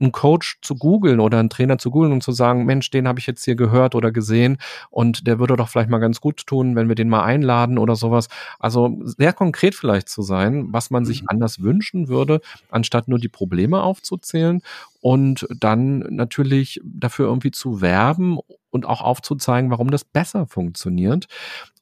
einen 0.00 0.12
Coach 0.12 0.58
zu 0.62 0.76
googeln 0.76 1.20
oder 1.20 1.38
einen 1.38 1.50
Trainer 1.50 1.78
zu 1.78 1.90
googeln 1.90 2.12
und 2.12 2.22
zu 2.22 2.32
sagen, 2.32 2.64
Mensch, 2.64 2.90
den 2.90 3.08
habe 3.08 3.18
ich 3.18 3.26
jetzt 3.26 3.44
hier 3.44 3.56
gehört 3.56 3.94
oder 3.94 4.12
gesehen 4.12 4.58
und 4.90 5.26
der 5.26 5.38
würde 5.38 5.56
doch 5.56 5.68
vielleicht 5.68 5.90
mal 5.90 5.98
ganz 5.98 6.20
gut 6.20 6.46
tun, 6.46 6.76
wenn 6.76 6.88
wir 6.88 6.94
den 6.94 7.08
mal 7.08 7.24
einladen 7.24 7.78
oder 7.78 7.96
sowas. 7.96 8.28
Also 8.58 8.98
sehr 9.02 9.32
konkret 9.32 9.74
vielleicht 9.74 10.08
zu 10.08 10.22
sein, 10.22 10.68
was 10.72 10.90
man 10.90 11.04
sich 11.04 11.22
mhm. 11.22 11.28
anders 11.30 11.62
wünschen 11.62 12.08
würde, 12.08 12.40
anstatt 12.70 13.08
nur 13.08 13.18
die 13.18 13.28
Probleme 13.28 13.82
aufzuzählen 13.82 14.62
und 15.00 15.46
dann 15.58 16.00
natürlich 16.10 16.80
dafür 16.84 17.26
irgendwie 17.26 17.50
zu 17.50 17.80
werben 17.80 18.38
und 18.70 18.86
auch 18.86 19.00
aufzuzeigen, 19.00 19.70
warum 19.70 19.90
das 19.90 20.04
besser 20.04 20.46
funktioniert. 20.46 21.26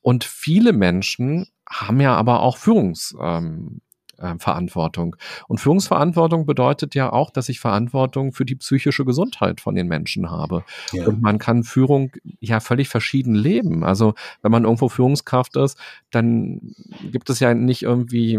Und 0.00 0.24
viele 0.24 0.72
Menschen 0.72 1.48
haben 1.68 2.00
ja 2.00 2.14
aber 2.14 2.40
auch 2.40 2.56
Führungs, 2.56 3.14
ähm, 3.20 3.80
äh, 4.18 4.34
Verantwortung. 4.38 5.16
Und 5.48 5.58
Führungsverantwortung 5.58 6.46
bedeutet 6.46 6.94
ja 6.94 7.12
auch, 7.12 7.30
dass 7.30 7.48
ich 7.48 7.60
Verantwortung 7.60 8.32
für 8.32 8.44
die 8.44 8.56
psychische 8.56 9.04
Gesundheit 9.04 9.60
von 9.60 9.74
den 9.74 9.88
Menschen 9.88 10.30
habe. 10.30 10.64
Ja. 10.92 11.06
Und 11.06 11.22
man 11.22 11.38
kann 11.38 11.64
Führung 11.64 12.12
ja 12.40 12.60
völlig 12.60 12.88
verschieden 12.88 13.34
leben. 13.34 13.84
Also 13.84 14.14
wenn 14.42 14.52
man 14.52 14.64
irgendwo 14.64 14.88
Führungskraft 14.88 15.56
ist, 15.56 15.78
dann 16.10 16.74
gibt 17.10 17.30
es 17.30 17.40
ja 17.40 17.54
nicht 17.54 17.82
irgendwie 17.82 18.38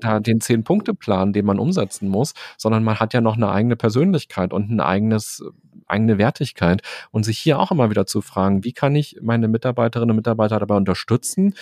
da 0.00 0.20
den 0.20 0.40
Zehn-Punkte-Plan, 0.40 1.32
den 1.32 1.44
man 1.44 1.58
umsetzen 1.58 2.08
muss, 2.08 2.34
sondern 2.56 2.84
man 2.84 3.00
hat 3.00 3.14
ja 3.14 3.20
noch 3.20 3.36
eine 3.36 3.50
eigene 3.50 3.76
Persönlichkeit 3.76 4.52
und 4.52 4.70
ein 4.70 4.80
eigenes 4.80 5.42
eigene 5.90 6.18
Wertigkeit 6.18 6.82
und 7.10 7.24
sich 7.24 7.38
hier 7.38 7.58
auch 7.58 7.70
immer 7.70 7.90
wieder 7.90 8.06
zu 8.06 8.20
fragen, 8.20 8.64
wie 8.64 8.72
kann 8.72 8.94
ich 8.94 9.16
meine 9.20 9.48
Mitarbeiterinnen 9.48 10.10
und 10.10 10.16
Mitarbeiter 10.16 10.60
dabei 10.60 10.76
unterstützen, 10.76 11.54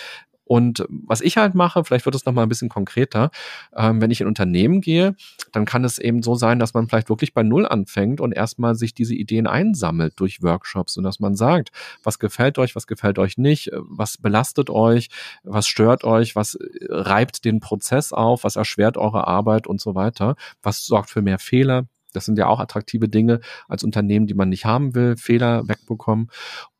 und 0.49 0.83
was 0.89 1.21
ich 1.21 1.37
halt 1.37 1.53
mache, 1.53 1.83
vielleicht 1.83 2.05
wird 2.05 2.15
es 2.15 2.25
nochmal 2.25 2.43
ein 2.43 2.49
bisschen 2.49 2.69
konkreter, 2.69 3.29
ähm, 3.75 4.01
wenn 4.01 4.09
ich 4.09 4.19
in 4.19 4.25
Unternehmen 4.25 4.81
gehe, 4.81 5.15
dann 5.51 5.65
kann 5.65 5.83
es 5.83 5.99
eben 5.99 6.23
so 6.23 6.33
sein, 6.33 6.57
dass 6.57 6.73
man 6.73 6.87
vielleicht 6.87 7.09
wirklich 7.09 7.35
bei 7.35 7.43
Null 7.43 7.67
anfängt 7.67 8.19
und 8.19 8.31
erstmal 8.31 8.73
sich 8.73 8.95
diese 8.95 9.13
Ideen 9.13 9.45
einsammelt 9.45 10.19
durch 10.19 10.41
Workshops 10.41 10.97
und 10.97 11.03
dass 11.03 11.19
man 11.19 11.35
sagt, 11.35 11.69
was 12.03 12.17
gefällt 12.17 12.57
euch, 12.57 12.75
was 12.75 12.87
gefällt 12.87 13.19
euch 13.19 13.37
nicht, 13.37 13.69
was 13.75 14.17
belastet 14.17 14.71
euch, 14.71 15.09
was 15.43 15.67
stört 15.67 16.03
euch, 16.03 16.35
was 16.35 16.57
reibt 16.89 17.45
den 17.45 17.59
Prozess 17.59 18.11
auf, 18.11 18.43
was 18.43 18.55
erschwert 18.55 18.97
eure 18.97 19.27
Arbeit 19.27 19.67
und 19.67 19.79
so 19.79 19.93
weiter, 19.93 20.35
was 20.63 20.83
sorgt 20.83 21.11
für 21.11 21.21
mehr 21.21 21.37
Fehler. 21.37 21.85
Das 22.11 22.25
sind 22.25 22.39
ja 22.39 22.47
auch 22.47 22.59
attraktive 22.59 23.07
Dinge 23.07 23.39
als 23.67 23.83
Unternehmen, 23.83 24.25
die 24.25 24.33
man 24.33 24.49
nicht 24.49 24.65
haben 24.65 24.95
will, 24.95 25.15
Fehler 25.15 25.67
wegbekommen. 25.67 26.31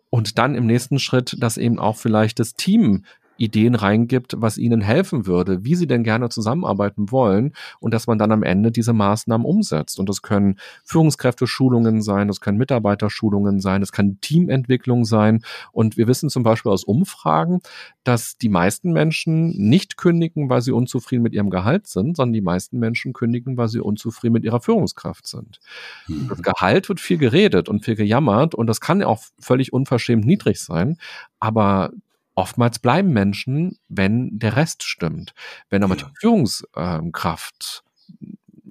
Und 0.09 0.39
dann 0.39 0.55
im 0.55 0.65
nächsten 0.65 0.97
Schritt, 0.97 1.37
dass 1.39 1.57
eben 1.57 1.77
auch 1.77 1.97
vielleicht 1.97 2.39
das 2.39 2.55
Team 2.55 3.03
Ideen 3.39 3.75
reingibt, 3.75 4.35
was 4.37 4.57
ihnen 4.57 4.81
helfen 4.81 5.25
würde, 5.25 5.63
wie 5.63 5.75
sie 5.75 5.87
denn 5.87 6.03
gerne 6.03 6.29
zusammenarbeiten 6.29 7.11
wollen 7.11 7.53
und 7.79 7.93
dass 7.93 8.07
man 8.07 8.17
dann 8.17 8.31
am 8.31 8.43
Ende 8.43 8.71
diese 8.71 8.93
Maßnahmen 8.93 9.45
umsetzt. 9.45 9.99
Und 9.99 10.09
das 10.09 10.21
können 10.21 10.59
Führungskräfteschulungen 10.83 12.01
sein, 12.01 12.27
das 12.27 12.41
können 12.41 12.57
Mitarbeiterschulungen 12.57 13.59
sein, 13.59 13.81
das 13.81 13.91
kann 13.91 14.19
Teamentwicklung 14.21 15.05
sein. 15.05 15.41
Und 15.71 15.97
wir 15.97 16.07
wissen 16.07 16.29
zum 16.29 16.43
Beispiel 16.43 16.71
aus 16.71 16.83
Umfragen, 16.83 17.59
dass 18.03 18.37
die 18.37 18.49
meisten 18.49 18.91
Menschen 18.91 19.49
nicht 19.51 19.97
kündigen, 19.97 20.49
weil 20.49 20.61
sie 20.61 20.71
unzufrieden 20.71 21.23
mit 21.23 21.33
ihrem 21.33 21.49
Gehalt 21.49 21.87
sind, 21.87 22.17
sondern 22.17 22.33
die 22.33 22.41
meisten 22.41 22.77
Menschen 22.79 23.13
kündigen, 23.13 23.57
weil 23.57 23.69
sie 23.69 23.79
unzufrieden 23.79 24.33
mit 24.33 24.43
ihrer 24.43 24.59
Führungskraft 24.59 25.27
sind. 25.27 25.59
Mhm. 26.07 26.27
Das 26.27 26.41
Gehalt 26.41 26.89
wird 26.89 26.99
viel 26.99 27.17
geredet 27.17 27.69
und 27.69 27.85
viel 27.85 27.95
gejammert 27.95 28.53
und 28.53 28.67
das 28.67 28.81
kann 28.81 29.01
auch 29.03 29.23
völlig 29.39 29.71
unverschämt 29.71 30.25
niedrig 30.25 30.59
sein. 30.59 30.97
Aber 31.39 31.91
oftmals 32.39 32.79
bleiben 32.79 33.11
Menschen, 33.11 33.77
wenn 33.89 34.39
der 34.39 34.55
Rest 34.55 34.83
stimmt. 34.83 35.33
Wenn 35.69 35.83
aber 35.83 35.97
die 35.97 36.05
Führungskraft 36.19 37.83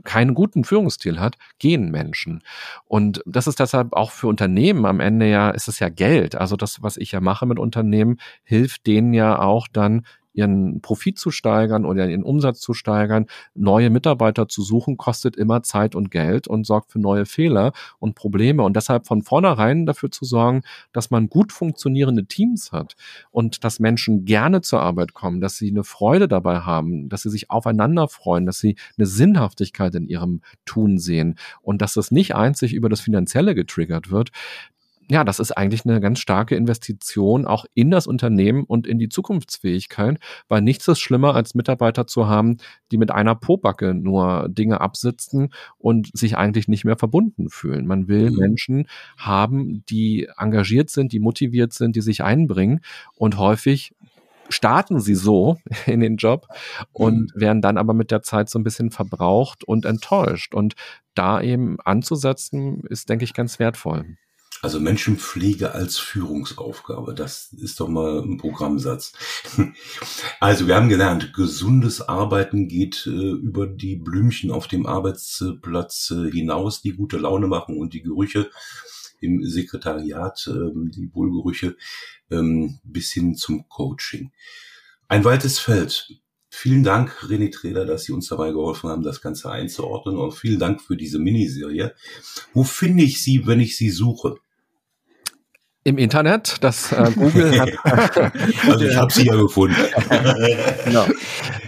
keinen 0.04 0.32
guten 0.32 0.64
Führungsstil 0.64 1.20
hat, 1.20 1.36
gehen 1.58 1.90
Menschen. 1.90 2.42
Und 2.86 3.22
das 3.26 3.46
ist 3.46 3.60
deshalb 3.60 3.92
auch 3.92 4.10
für 4.10 4.26
Unternehmen 4.26 4.86
am 4.86 5.00
Ende 5.00 5.28
ja, 5.28 5.50
ist 5.50 5.68
es 5.68 5.80
ja 5.80 5.90
Geld. 5.90 6.34
Also 6.34 6.56
das, 6.56 6.82
was 6.82 6.96
ich 6.96 7.12
ja 7.12 7.20
mache 7.20 7.44
mit 7.44 7.58
Unternehmen, 7.58 8.18
hilft 8.42 8.86
denen 8.86 9.12
ja 9.12 9.38
auch 9.38 9.68
dann 9.70 10.06
ihren 10.38 10.80
Profit 10.80 11.18
zu 11.18 11.30
steigern 11.30 11.84
oder 11.84 12.08
ihren 12.08 12.22
Umsatz 12.22 12.60
zu 12.60 12.72
steigern, 12.72 13.26
neue 13.54 13.90
Mitarbeiter 13.90 14.48
zu 14.48 14.62
suchen, 14.62 14.96
kostet 14.96 15.36
immer 15.36 15.64
Zeit 15.64 15.96
und 15.96 16.10
Geld 16.10 16.46
und 16.46 16.64
sorgt 16.64 16.92
für 16.92 17.00
neue 17.00 17.26
Fehler 17.26 17.72
und 17.98 18.14
Probleme. 18.14 18.62
Und 18.62 18.76
deshalb 18.76 19.06
von 19.06 19.22
vornherein 19.22 19.84
dafür 19.84 20.10
zu 20.12 20.24
sorgen, 20.24 20.62
dass 20.92 21.10
man 21.10 21.28
gut 21.28 21.50
funktionierende 21.52 22.24
Teams 22.26 22.70
hat 22.70 22.94
und 23.32 23.64
dass 23.64 23.80
Menschen 23.80 24.24
gerne 24.24 24.60
zur 24.60 24.80
Arbeit 24.80 25.12
kommen, 25.12 25.40
dass 25.40 25.56
sie 25.56 25.70
eine 25.70 25.82
Freude 25.82 26.28
dabei 26.28 26.60
haben, 26.60 27.08
dass 27.08 27.22
sie 27.22 27.30
sich 27.30 27.50
aufeinander 27.50 28.06
freuen, 28.06 28.46
dass 28.46 28.58
sie 28.58 28.76
eine 28.96 29.06
Sinnhaftigkeit 29.06 29.94
in 29.96 30.06
ihrem 30.06 30.42
Tun 30.64 30.98
sehen 30.98 31.36
und 31.62 31.82
dass 31.82 31.94
das 31.94 32.12
nicht 32.12 32.36
einzig 32.36 32.72
über 32.74 32.88
das 32.88 33.00
Finanzielle 33.00 33.56
getriggert 33.56 34.12
wird 34.12 34.30
ja, 35.10 35.24
das 35.24 35.38
ist 35.38 35.52
eigentlich 35.52 35.86
eine 35.86 36.00
ganz 36.00 36.18
starke 36.18 36.54
Investition 36.54 37.46
auch 37.46 37.64
in 37.74 37.90
das 37.90 38.06
Unternehmen 38.06 38.64
und 38.64 38.86
in 38.86 38.98
die 38.98 39.08
Zukunftsfähigkeit, 39.08 40.18
weil 40.48 40.60
nichts 40.60 40.86
ist 40.86 41.00
schlimmer, 41.00 41.34
als 41.34 41.54
Mitarbeiter 41.54 42.06
zu 42.06 42.28
haben, 42.28 42.58
die 42.90 42.98
mit 42.98 43.10
einer 43.10 43.34
Pobacke 43.34 43.94
nur 43.94 44.48
Dinge 44.50 44.80
absitzen 44.80 45.52
und 45.78 46.10
sich 46.12 46.36
eigentlich 46.36 46.68
nicht 46.68 46.84
mehr 46.84 46.98
verbunden 46.98 47.48
fühlen. 47.48 47.86
Man 47.86 48.08
will 48.08 48.30
mhm. 48.30 48.36
Menschen 48.36 48.86
haben, 49.16 49.82
die 49.88 50.28
engagiert 50.36 50.90
sind, 50.90 51.12
die 51.12 51.20
motiviert 51.20 51.72
sind, 51.72 51.96
die 51.96 52.02
sich 52.02 52.22
einbringen 52.22 52.80
und 53.14 53.38
häufig 53.38 53.94
starten 54.50 55.00
sie 55.00 55.14
so 55.14 55.56
in 55.86 56.00
den 56.00 56.16
Job 56.16 56.48
und 56.92 57.34
mhm. 57.34 57.40
werden 57.40 57.62
dann 57.62 57.78
aber 57.78 57.94
mit 57.94 58.10
der 58.10 58.22
Zeit 58.22 58.50
so 58.50 58.58
ein 58.58 58.64
bisschen 58.64 58.90
verbraucht 58.90 59.64
und 59.64 59.86
enttäuscht. 59.86 60.54
Und 60.54 60.74
da 61.14 61.40
eben 61.40 61.78
anzusetzen, 61.80 62.82
ist, 62.88 63.08
denke 63.08 63.24
ich, 63.24 63.34
ganz 63.34 63.58
wertvoll. 63.58 64.16
Also 64.60 64.80
Menschenpflege 64.80 65.72
als 65.72 65.98
Führungsaufgabe, 65.98 67.14
das 67.14 67.52
ist 67.52 67.78
doch 67.78 67.88
mal 67.88 68.20
ein 68.22 68.38
Programmsatz. 68.38 69.12
Also 70.40 70.68
wir 70.68 70.76
haben 70.76 70.88
gelernt, 70.88 71.32
gesundes 71.32 72.00
Arbeiten 72.00 72.68
geht 72.68 73.06
äh, 73.06 73.10
über 73.10 73.66
die 73.66 73.96
Blümchen 73.96 74.50
auf 74.50 74.68
dem 74.68 74.86
Arbeitsplatz 74.86 76.12
äh, 76.12 76.30
hinaus, 76.30 76.80
die 76.80 76.92
gute 76.92 77.18
Laune 77.18 77.48
machen 77.48 77.76
und 77.76 77.92
die 77.92 78.02
Gerüche 78.02 78.50
im 79.20 79.44
Sekretariat, 79.44 80.48
ähm, 80.48 80.90
die 80.94 81.12
Wohlgerüche, 81.12 81.76
ähm, 82.30 82.78
bis 82.84 83.12
hin 83.12 83.34
zum 83.34 83.68
Coaching. 83.68 84.32
Ein 85.08 85.24
weites 85.24 85.58
Feld. 85.58 86.08
Vielen 86.50 86.82
Dank, 86.82 87.24
René 87.24 87.52
Treder, 87.52 87.84
dass 87.84 88.04
Sie 88.04 88.12
uns 88.12 88.28
dabei 88.28 88.52
geholfen 88.52 88.90
haben, 88.90 89.02
das 89.02 89.20
Ganze 89.20 89.50
einzuordnen. 89.50 90.16
Und 90.16 90.32
vielen 90.32 90.58
Dank 90.58 90.80
für 90.80 90.96
diese 90.96 91.18
Miniserie. 91.18 91.94
Wo 92.54 92.64
finde 92.64 93.02
ich 93.02 93.22
Sie, 93.22 93.46
wenn 93.46 93.60
ich 93.60 93.76
Sie 93.76 93.90
suche? 93.90 94.36
Im 95.88 95.96
Internet, 95.96 96.56
das 96.60 96.92
äh, 96.92 97.10
Google 97.14 97.58
hat. 97.58 97.70
also 98.68 98.84
ich 98.84 98.94
habe 98.94 99.10
sie 99.10 99.24
ja 99.24 99.36
gefunden. 99.36 99.74
genau. 100.84 101.06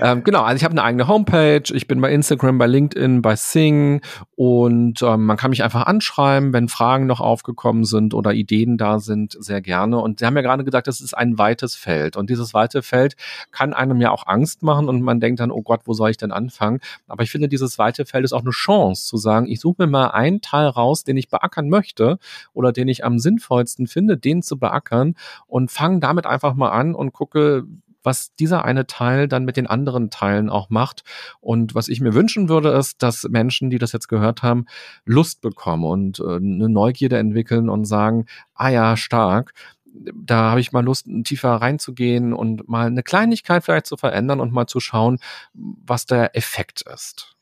Ähm, 0.03 0.25
genau, 0.25 0.43
also 0.43 0.57
ich 0.57 0.65
habe 0.65 0.73
eine 0.73 0.83
eigene 0.83 1.09
Homepage, 1.09 1.63
ich 1.73 1.87
bin 1.87 2.03
bei 2.03 2.13
Instagram, 2.13 2.59
bei 2.59 2.67
LinkedIn, 2.67 3.23
bei 3.23 3.35
Sing 3.35 4.03
und 4.37 5.01
ähm, 5.01 5.25
man 5.25 5.39
kann 5.39 5.49
mich 5.49 5.63
einfach 5.63 5.87
anschreiben, 5.87 6.53
wenn 6.53 6.69
Fragen 6.69 7.07
noch 7.07 7.21
aufgekommen 7.21 7.85
sind 7.85 8.13
oder 8.13 8.35
Ideen 8.35 8.77
da 8.77 8.99
sind, 8.99 9.39
sehr 9.41 9.63
gerne. 9.63 9.99
Und 9.99 10.19
Sie 10.19 10.27
haben 10.27 10.37
ja 10.37 10.43
gerade 10.43 10.65
gesagt, 10.65 10.87
das 10.87 11.01
ist 11.01 11.17
ein 11.17 11.39
weites 11.39 11.75
Feld 11.75 12.19
und 12.19 12.29
dieses 12.29 12.53
weite 12.53 12.83
Feld 12.83 13.17
kann 13.53 13.73
einem 13.73 14.03
ja 14.03 14.11
auch 14.11 14.27
Angst 14.27 14.63
machen 14.63 14.91
und 14.91 15.01
man 15.01 15.21
denkt 15.21 15.41
dann, 15.41 15.51
oh 15.51 15.63
Gott, 15.63 15.81
wo 15.87 15.95
soll 15.95 16.11
ich 16.11 16.19
denn 16.19 16.31
anfangen? 16.31 16.81
Aber 17.09 17.23
ich 17.23 17.31
finde, 17.31 17.49
dieses 17.49 17.79
weite 17.79 18.05
Feld 18.05 18.25
ist 18.25 18.35
auch 18.35 18.43
eine 18.43 18.51
Chance 18.51 19.07
zu 19.07 19.17
sagen, 19.17 19.47
ich 19.47 19.61
suche 19.61 19.77
mir 19.79 19.87
mal 19.87 20.09
einen 20.09 20.43
Teil 20.43 20.67
raus, 20.67 21.05
den 21.05 21.17
ich 21.17 21.31
beackern 21.31 21.71
möchte 21.71 22.19
oder 22.53 22.73
den 22.73 22.89
ich 22.89 23.03
am 23.03 23.19
sinnvollsten 23.19 23.87
finde 23.87 24.10
finde, 24.11 24.19
den 24.19 24.43
zu 24.43 24.59
beackern 24.59 25.15
und 25.47 25.71
fange 25.71 26.01
damit 26.01 26.27
einfach 26.27 26.55
mal 26.55 26.71
an 26.71 26.95
und 26.95 27.13
gucke, 27.13 27.65
was 28.03 28.35
dieser 28.37 28.65
eine 28.65 28.87
Teil 28.87 29.29
dann 29.29 29.45
mit 29.45 29.59
den 29.59 29.67
anderen 29.67 30.09
Teilen 30.09 30.49
auch 30.49 30.71
macht. 30.71 31.05
Und 31.41 31.75
was 31.75 31.89
ich 31.89 32.01
mir 32.01 32.15
wünschen 32.15 32.49
würde, 32.49 32.71
ist, 32.71 33.03
dass 33.03 33.25
Menschen, 33.25 33.69
die 33.69 33.79
das 33.79 33.93
jetzt 33.93 34.09
gehört 34.09 34.43
haben, 34.43 34.65
Lust 35.05 35.43
bekommen 35.43 35.85
und 35.85 36.19
äh, 36.19 36.37
eine 36.37 36.71
Neugierde 36.71 37.19
entwickeln 37.19 37.69
und 37.69 37.85
sagen, 37.85 38.25
ah 38.55 38.71
ja, 38.71 38.97
stark. 38.97 39.53
Da 39.93 40.51
habe 40.51 40.61
ich 40.61 40.73
mal 40.73 40.85
Lust, 40.85 41.09
tiefer 41.25 41.57
reinzugehen 41.57 42.33
und 42.33 42.69
mal 42.69 42.87
eine 42.87 43.03
Kleinigkeit 43.03 43.65
vielleicht 43.65 43.87
zu 43.87 43.99
verändern 43.99 44.41
und 44.41 44.53
mal 44.53 44.67
zu 44.67 44.81
schauen, 44.81 45.19
was 45.53 46.07
der 46.07 46.37
Effekt 46.37 46.83
ist. 46.83 47.37